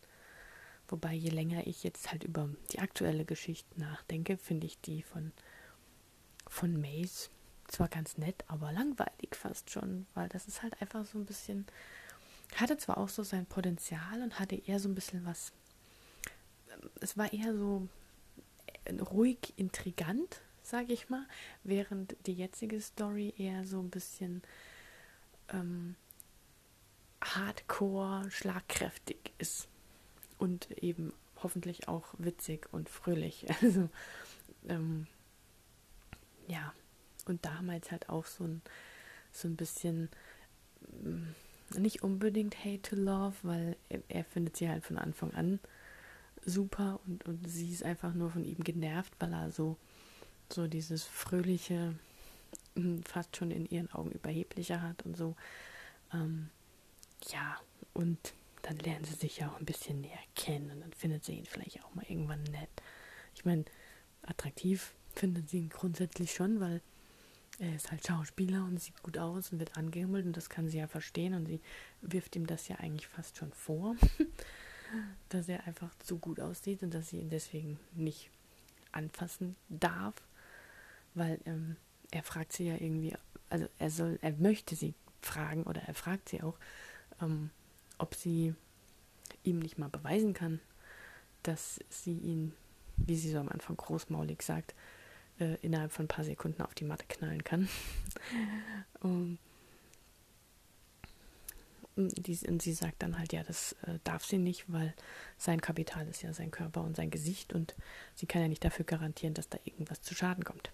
Wobei, 0.89 1.15
je 1.15 1.31
länger 1.31 1.67
ich 1.67 1.83
jetzt 1.83 2.13
halt 2.13 2.25
über 2.25 2.49
die 2.71 2.79
aktuelle 2.79 3.25
Geschichte 3.25 3.81
nachdenke, 3.81 4.37
finde 4.37 4.67
ich 4.67 4.81
die 4.81 5.03
von, 5.03 5.33
von 6.47 6.81
Mace 6.81 7.31
zwar 7.69 7.89
ganz 7.89 8.19
nett, 8.19 8.45
aber 8.47 8.71
langweilig 8.73 9.35
fast 9.35 9.71
schon, 9.71 10.07
weil 10.15 10.29
das 10.29 10.47
ist 10.47 10.63
halt 10.63 10.81
einfach 10.81 11.05
so 11.05 11.19
ein 11.19 11.27
bisschen, 11.27 11.67
hatte 12.55 12.77
zwar 12.77 12.99
auch 12.99 13.09
so 13.09 13.25
sein 13.25 13.47
Potenzial 13.47 14.23
und 14.23 14.39
hatte 14.39 14.55
eher 14.55 14.79
so 14.79 14.89
ein 14.89 14.95
bisschen 14.95 15.25
was, 15.27 15.53
es 17.01 17.17
war 17.17 17.33
eher 17.33 17.57
so 17.57 17.89
ruhig 19.11 19.55
intrigant, 19.57 20.43
sage 20.63 20.93
ich 20.93 21.09
mal, 21.09 21.27
während 21.65 22.17
die 22.27 22.35
jetzige 22.35 22.81
Story 22.81 23.35
eher 23.37 23.65
so 23.65 23.81
ein 23.81 23.91
bisschen 23.91 24.43
ähm, 25.49 25.97
hardcore, 27.23 28.31
schlagkräftig 28.31 29.33
ist 29.39 29.69
und 30.39 30.71
eben 30.83 31.13
hoffentlich 31.43 31.89
auch 31.89 32.07
witzig 32.19 32.69
und 32.73 32.89
fröhlich. 32.89 33.47
Also 33.63 33.89
ähm, 34.69 35.07
ja, 36.49 36.73
und 37.27 37.45
damals 37.45 37.91
halt 37.91 38.09
auch 38.09 38.27
so 38.27 38.45
ein, 38.45 38.63
so 39.33 39.49
ein 39.49 39.57
bisschen 39.57 40.09
mm, 41.03 41.79
nicht 41.79 42.03
unbedingt 42.03 42.65
Hate 42.65 42.83
to 42.83 42.97
Love, 42.97 43.37
weil 43.43 43.77
er, 43.89 44.03
er, 44.09 44.25
findet 44.25 44.57
sie 44.57 44.69
halt 44.69 44.85
von 44.85 44.99
Anfang 44.99 45.33
an 45.35 45.61
super 46.45 47.01
und, 47.07 47.25
und 47.27 47.49
sie 47.49 47.73
ist 47.73 47.83
einfach 47.83 48.15
nur 48.15 48.31
von 48.31 48.45
ihm 48.45 48.63
genervt, 48.63 49.13
weil 49.19 49.33
er 49.33 49.51
so, 49.51 49.77
so 50.53 50.67
dieses 50.67 51.05
fröhliche, 51.05 51.95
mm, 52.75 53.01
fast 53.03 53.37
schon 53.37 53.51
in 53.51 53.67
ihren 53.67 53.91
Augen 53.93 54.13
überheblicher 54.13 54.83
hat 54.83 55.05
und 55.05 55.17
so. 55.17 55.35
Ähm, 56.13 56.51
ja, 57.33 57.61
und 57.93 58.35
dann 58.63 58.79
lernen 58.79 59.05
sie 59.05 59.15
sich 59.15 59.39
ja 59.39 59.49
auch 59.49 59.59
ein 59.59 59.65
bisschen 59.65 60.01
näher 60.01 60.19
kennen 60.35 60.71
und 60.71 60.81
dann 60.81 60.93
findet 60.93 61.25
sie 61.25 61.35
ihn 61.35 61.47
vielleicht 61.47 61.83
auch 61.85 61.95
mal 61.95 62.05
irgendwann 62.09 62.43
nett. 62.45 62.71
Ich 63.35 63.45
meine, 63.45 63.65
attraktiv 64.23 64.95
findet 65.15 65.49
sie 65.49 65.59
ihn 65.59 65.69
grundsätzlich 65.69 66.33
schon, 66.35 66.61
weil 66.61 66.81
er 67.59 67.75
ist 67.75 67.91
halt 67.91 68.07
Schauspieler 68.07 68.65
und 68.65 68.81
sieht 68.81 69.03
gut 69.03 69.17
aus 69.19 69.51
und 69.51 69.59
wird 69.61 69.77
angehimmelt 69.77 70.27
und 70.27 70.37
das 70.37 70.51
kann 70.51 70.69
sie 70.69 70.79
ja 70.79 70.89
verstehen 70.89 71.35
und 71.35 71.47
sie 71.47 71.61
wirft 72.03 72.37
ihm 72.37 72.47
das 72.47 72.69
ja 72.69 72.77
eigentlich 72.77 73.07
fast 73.07 73.37
schon 73.37 73.53
vor, 73.53 73.97
dass 75.31 75.49
er 75.49 75.67
einfach 75.67 75.95
zu 75.99 76.19
gut 76.19 76.41
aussieht 76.41 76.83
und 76.83 76.93
dass 76.93 77.11
sie 77.11 77.19
ihn 77.19 77.31
deswegen 77.31 77.79
nicht 77.95 78.31
anfassen 78.93 79.57
darf, 79.69 80.15
weil 81.15 81.41
ähm, 81.47 81.77
er 82.11 82.23
fragt 82.23 82.53
sie 82.53 82.67
ja 82.67 82.75
irgendwie, 82.75 83.15
also 83.49 83.67
er 83.79 83.91
soll, 83.91 84.19
er 84.23 84.33
möchte 84.33 84.75
sie 84.75 84.95
fragen 85.23 85.63
oder 85.65 85.83
er 85.83 85.95
fragt 85.95 86.29
sie 86.29 86.43
auch, 86.43 86.59
ähm, 87.21 87.51
ob 87.99 88.15
sie 88.15 88.55
ihm 89.43 89.59
nicht 89.61 89.79
mal 89.79 89.89
beweisen 89.89 90.35
kann, 90.35 90.61
dass 91.43 91.81
sie 91.89 92.19
ihn, 92.19 92.53
wie 92.97 93.17
sie 93.17 93.31
so 93.31 93.39
am 93.39 93.49
Anfang 93.49 93.77
großmaulig 93.77 94.43
sagt, 94.43 94.75
äh, 95.39 95.57
innerhalb 95.63 95.93
von 95.93 96.07
ein 96.07 96.09
paar 96.09 96.25
Sekunden 96.25 96.63
auf 96.63 96.75
die 96.75 96.85
Matte 96.85 97.05
knallen 97.09 97.45
kann. 97.45 97.69
um, 99.01 99.39
die, 101.97 102.39
und 102.47 102.61
sie 102.61 102.73
sagt 102.73 103.03
dann 103.03 103.19
halt, 103.19 103.33
ja, 103.33 103.43
das 103.43 103.73
äh, 103.83 103.99
darf 104.05 104.25
sie 104.25 104.39
nicht, 104.39 104.71
weil 104.71 104.95
sein 105.39 105.61
Kapital 105.61 106.07
ist 106.09 106.23
ja 106.23 106.33
sein 106.33 106.51
Körper 106.51 106.83
und 106.83 106.97
sein 106.97 107.11
Gesicht 107.11 107.55
und 107.55 107.75
sie 108.15 108.27
kann 108.27 108.43
ja 108.43 108.49
nicht 108.49 108.65
dafür 108.65 108.85
garantieren, 108.85 109.35
dass 109.35 109.49
da 109.49 109.59
irgendwas 109.65 110.03
zu 110.03 110.15
Schaden 110.15 110.45
kommt. 110.45 110.71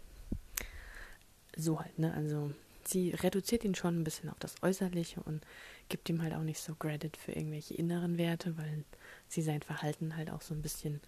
So 1.57 1.81
halt, 1.81 1.99
ne? 1.99 2.13
Also 2.15 2.53
sie 2.85 3.11
reduziert 3.11 3.65
ihn 3.65 3.75
schon 3.75 4.01
ein 4.01 4.05
bisschen 4.05 4.31
auf 4.31 4.39
das 4.41 4.63
Äußerliche 4.63 5.23
und 5.23 5.45
gibt 5.93 6.09
ihm 6.09 6.23
halt 6.23 6.33
auch 6.33 6.43
nicht 6.43 6.59
so 6.59 6.75
Credit 6.75 7.15
für 7.19 7.33
irgendwelche 7.33 7.75
inneren 7.75 8.17
Werte, 8.17 8.57
weil 8.57 8.85
sie 9.29 9.43
sein 9.43 9.61
Verhalten 9.61 10.17
halt 10.17 10.31
auch 10.31 10.41
so 10.41 10.55
ein 10.55 10.63
bisschen 10.63 11.03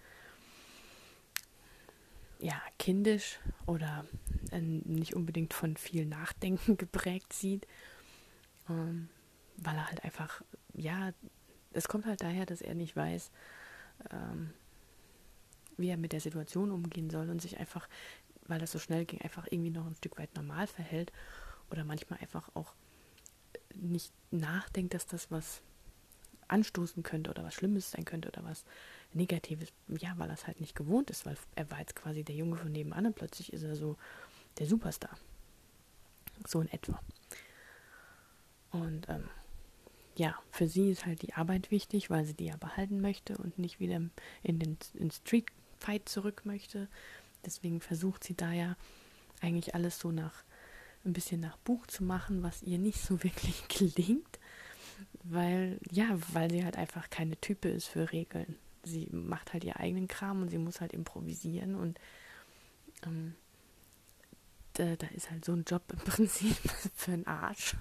ja, 2.39 2.61
kindisch 2.77 3.39
oder 3.65 4.05
äh, 4.51 4.61
nicht 4.61 5.15
unbedingt 5.15 5.55
von 5.55 5.75
viel 5.75 6.05
Nachdenken 6.05 6.77
geprägt 6.77 7.33
sieht, 7.33 7.65
ähm, 8.69 9.09
weil 9.57 9.75
er 9.75 9.87
halt 9.87 10.03
einfach, 10.03 10.43
ja, 10.75 11.13
es 11.73 11.87
kommt 11.87 12.05
halt 12.05 12.21
daher, 12.21 12.45
dass 12.45 12.61
er 12.61 12.75
nicht 12.75 12.95
weiß, 12.95 13.31
ähm, 14.11 14.53
wie 15.77 15.89
er 15.89 15.97
mit 15.97 16.13
der 16.13 16.21
Situation 16.21 16.69
umgehen 16.69 17.09
soll 17.09 17.31
und 17.31 17.41
sich 17.41 17.57
einfach, 17.57 17.89
weil 18.43 18.59
das 18.59 18.71
so 18.71 18.77
schnell 18.77 19.05
ging, 19.05 19.19
einfach 19.21 19.47
irgendwie 19.49 19.71
noch 19.71 19.87
ein 19.87 19.95
Stück 19.95 20.19
weit 20.19 20.35
normal 20.35 20.67
verhält 20.67 21.11
oder 21.71 21.83
manchmal 21.83 22.19
einfach 22.19 22.49
auch 22.53 22.75
nicht 23.75 24.11
nachdenkt, 24.31 24.93
dass 24.93 25.05
das 25.05 25.31
was 25.31 25.61
anstoßen 26.47 27.03
könnte 27.03 27.29
oder 27.29 27.43
was 27.43 27.55
Schlimmes 27.55 27.91
sein 27.91 28.05
könnte 28.05 28.27
oder 28.27 28.43
was 28.43 28.65
Negatives, 29.13 29.69
ja, 29.87 30.13
weil 30.17 30.29
er 30.29 30.33
es 30.33 30.47
halt 30.47 30.59
nicht 30.59 30.75
gewohnt 30.75 31.09
ist, 31.09 31.25
weil 31.25 31.37
er 31.55 31.69
war 31.71 31.79
jetzt 31.79 31.95
quasi 31.95 32.23
der 32.23 32.35
Junge 32.35 32.57
von 32.57 32.71
nebenan 32.71 33.07
und 33.07 33.15
plötzlich 33.15 33.53
ist 33.53 33.63
er 33.63 33.75
so 33.75 33.97
der 34.59 34.67
Superstar. 34.67 35.17
So 36.45 36.61
in 36.61 36.71
etwa. 36.71 36.99
Und 38.71 39.07
ähm, 39.09 39.29
ja, 40.17 40.37
für 40.51 40.67
sie 40.67 40.91
ist 40.91 41.05
halt 41.05 41.21
die 41.21 41.33
Arbeit 41.33 41.71
wichtig, 41.71 42.09
weil 42.09 42.25
sie 42.25 42.33
die 42.33 42.45
ja 42.45 42.57
behalten 42.57 43.01
möchte 43.01 43.37
und 43.37 43.57
nicht 43.57 43.79
wieder 43.79 44.01
in 44.43 44.59
den 44.59 44.77
in 44.93 45.11
Street 45.11 45.47
Fight 45.79 46.09
zurück 46.09 46.41
möchte. 46.45 46.87
Deswegen 47.45 47.79
versucht 47.79 48.23
sie 48.23 48.35
da 48.35 48.51
ja 48.51 48.75
eigentlich 49.41 49.75
alles 49.75 49.99
so 49.99 50.11
nach 50.11 50.43
ein 51.05 51.13
bisschen 51.13 51.41
nach 51.41 51.57
Buch 51.57 51.85
zu 51.87 52.03
machen, 52.03 52.43
was 52.43 52.63
ihr 52.63 52.79
nicht 52.79 53.01
so 53.01 53.23
wirklich 53.23 53.67
gelingt, 53.67 54.39
weil 55.23 55.79
ja, 55.91 56.17
weil 56.33 56.51
sie 56.51 56.63
halt 56.63 56.77
einfach 56.77 57.09
keine 57.09 57.37
Type 57.37 57.69
ist 57.69 57.87
für 57.87 58.11
Regeln 58.11 58.57
sie 58.85 59.07
macht 59.11 59.53
halt 59.53 59.63
ihr 59.63 59.79
eigenen 59.79 60.07
Kram 60.07 60.41
und 60.41 60.49
sie 60.49 60.57
muss 60.57 60.81
halt 60.81 60.93
improvisieren 60.93 61.75
und 61.75 61.99
ähm, 63.05 63.35
da, 64.73 64.95
da, 64.95 65.07
ist 65.07 65.31
halt 65.31 65.45
so 65.45 65.53
ein 65.53 65.63
Job 65.65 65.83
im 65.91 65.99
Prinzip 66.05 66.57
für 66.95 67.13
einen 67.13 67.27
Arsch. 67.27 67.75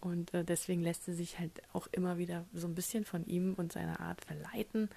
Und 0.00 0.34
äh, 0.34 0.44
deswegen 0.44 0.82
lässt 0.82 1.04
sie 1.04 1.14
sich 1.14 1.38
halt 1.38 1.62
auch 1.72 1.86
immer 1.88 2.18
wieder 2.18 2.44
so 2.52 2.66
ein 2.66 2.74
bisschen 2.74 3.04
von 3.04 3.24
ihm 3.26 3.54
und 3.54 3.72
seiner 3.72 4.00
Art 4.00 4.22
verleiten, 4.24 4.90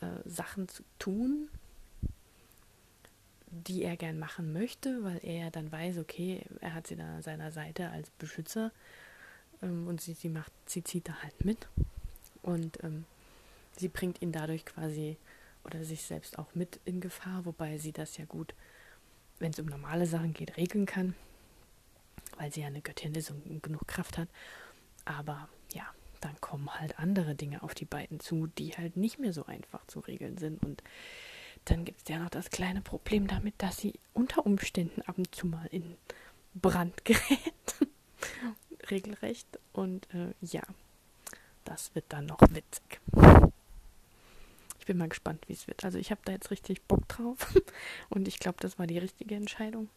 äh, 0.00 0.28
Sachen 0.28 0.68
zu 0.68 0.82
tun, 0.98 1.48
die 3.66 3.82
er 3.82 3.96
gern 3.96 4.18
machen 4.18 4.52
möchte, 4.52 5.02
weil 5.04 5.20
er 5.22 5.50
dann 5.50 5.70
weiß, 5.70 5.98
okay, 5.98 6.44
er 6.60 6.74
hat 6.74 6.86
sie 6.86 6.96
da 6.96 7.16
an 7.16 7.22
seiner 7.22 7.52
Seite 7.52 7.90
als 7.90 8.10
Beschützer 8.10 8.72
ähm, 9.62 9.86
und 9.86 10.00
sie, 10.00 10.14
sie 10.14 10.28
macht, 10.28 10.52
sie 10.66 10.84
zieht 10.84 11.08
da 11.08 11.14
halt 11.22 11.44
mit 11.44 11.68
und 12.42 12.82
ähm, 12.82 13.04
sie 13.76 13.88
bringt 13.88 14.22
ihn 14.22 14.32
dadurch 14.32 14.64
quasi 14.64 15.16
oder 15.64 15.84
sich 15.84 16.02
selbst 16.02 16.38
auch 16.38 16.54
mit 16.54 16.80
in 16.84 17.00
Gefahr, 17.00 17.44
wobei 17.44 17.78
sie 17.78 17.92
das 17.92 18.16
ja 18.16 18.24
gut, 18.24 18.54
wenn 19.38 19.52
es 19.52 19.58
um 19.58 19.66
normale 19.66 20.06
Sachen 20.06 20.32
geht, 20.32 20.56
regeln 20.56 20.86
kann, 20.86 21.14
weil 22.38 22.52
sie 22.52 22.62
ja 22.62 22.68
eine 22.68 22.80
Göttin 22.80 23.14
ist 23.14 23.30
und 23.30 23.62
genug 23.62 23.86
Kraft 23.86 24.18
hat. 24.18 24.28
Aber 25.04 25.48
ja, 25.72 25.86
dann 26.20 26.38
kommen 26.40 26.72
halt 26.78 26.98
andere 26.98 27.34
Dinge 27.34 27.62
auf 27.62 27.74
die 27.74 27.84
beiden 27.84 28.20
zu, 28.20 28.46
die 28.46 28.72
halt 28.72 28.96
nicht 28.96 29.18
mehr 29.18 29.32
so 29.32 29.46
einfach 29.46 29.86
zu 29.86 30.00
regeln 30.00 30.38
sind. 30.38 30.62
Und 30.64 30.82
dann 31.64 31.84
gibt 31.84 32.02
es 32.02 32.08
ja 32.08 32.18
noch 32.18 32.30
das 32.30 32.50
kleine 32.50 32.80
Problem 32.80 33.26
damit, 33.26 33.54
dass 33.58 33.78
sie 33.78 33.94
unter 34.14 34.44
Umständen 34.46 35.02
ab 35.02 35.18
und 35.18 35.34
zu 35.34 35.46
mal 35.46 35.66
in 35.70 35.96
Brand 36.54 37.04
gerät. 37.04 37.88
Regelrecht. 38.90 39.46
Und 39.72 40.12
äh, 40.14 40.32
ja, 40.40 40.62
das 41.64 41.94
wird 41.94 42.06
dann 42.08 42.26
noch 42.26 42.40
witzig. 42.40 43.00
Ich 44.78 44.86
bin 44.86 44.96
mal 44.96 45.08
gespannt, 45.08 45.44
wie 45.46 45.52
es 45.52 45.68
wird. 45.68 45.84
Also 45.84 45.98
ich 45.98 46.10
habe 46.10 46.22
da 46.24 46.32
jetzt 46.32 46.50
richtig 46.50 46.82
Bock 46.82 47.06
drauf 47.08 47.54
und 48.08 48.26
ich 48.26 48.38
glaube, 48.38 48.58
das 48.60 48.78
war 48.78 48.86
die 48.86 48.98
richtige 48.98 49.34
Entscheidung. 49.34 49.88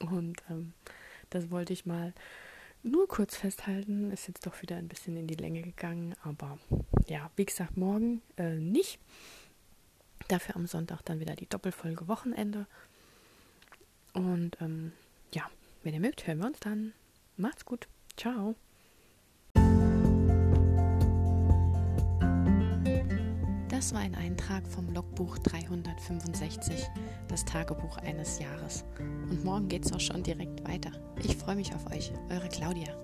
Und 0.00 0.42
ähm, 0.50 0.72
das 1.30 1.50
wollte 1.50 1.72
ich 1.72 1.86
mal 1.86 2.12
nur 2.82 3.06
kurz 3.06 3.36
festhalten. 3.36 4.10
Ist 4.10 4.26
jetzt 4.26 4.46
doch 4.46 4.60
wieder 4.62 4.76
ein 4.76 4.88
bisschen 4.88 5.16
in 5.16 5.26
die 5.26 5.36
Länge 5.36 5.62
gegangen, 5.62 6.14
aber 6.24 6.58
ja, 7.06 7.30
wie 7.36 7.44
gesagt, 7.44 7.76
morgen 7.76 8.22
äh, 8.36 8.56
nicht. 8.56 8.98
Dafür 10.28 10.56
am 10.56 10.66
Sonntag 10.66 11.02
dann 11.04 11.20
wieder 11.20 11.36
die 11.36 11.48
Doppelfolge 11.48 12.08
Wochenende. 12.08 12.66
Und 14.12 14.56
ähm, 14.60 14.92
ja, 15.32 15.44
wenn 15.82 15.94
ihr 15.94 16.00
mögt, 16.00 16.26
hören 16.26 16.38
wir 16.38 16.46
uns 16.46 16.60
dann. 16.60 16.92
Macht's 17.36 17.64
gut. 17.64 17.88
Ciao. 18.16 18.54
Das 23.82 23.92
war 23.94 24.00
ein 24.00 24.14
Eintrag 24.14 24.64
vom 24.68 24.94
Logbuch 24.94 25.38
365, 25.38 26.86
das 27.26 27.44
Tagebuch 27.44 27.96
eines 27.96 28.38
Jahres. 28.38 28.84
Und 29.00 29.44
morgen 29.44 29.66
geht's 29.66 29.92
auch 29.92 29.98
schon 29.98 30.22
direkt 30.22 30.62
weiter. 30.68 30.92
Ich 31.24 31.36
freue 31.36 31.56
mich 31.56 31.74
auf 31.74 31.90
euch, 31.90 32.12
eure 32.30 32.48
Claudia. 32.48 32.94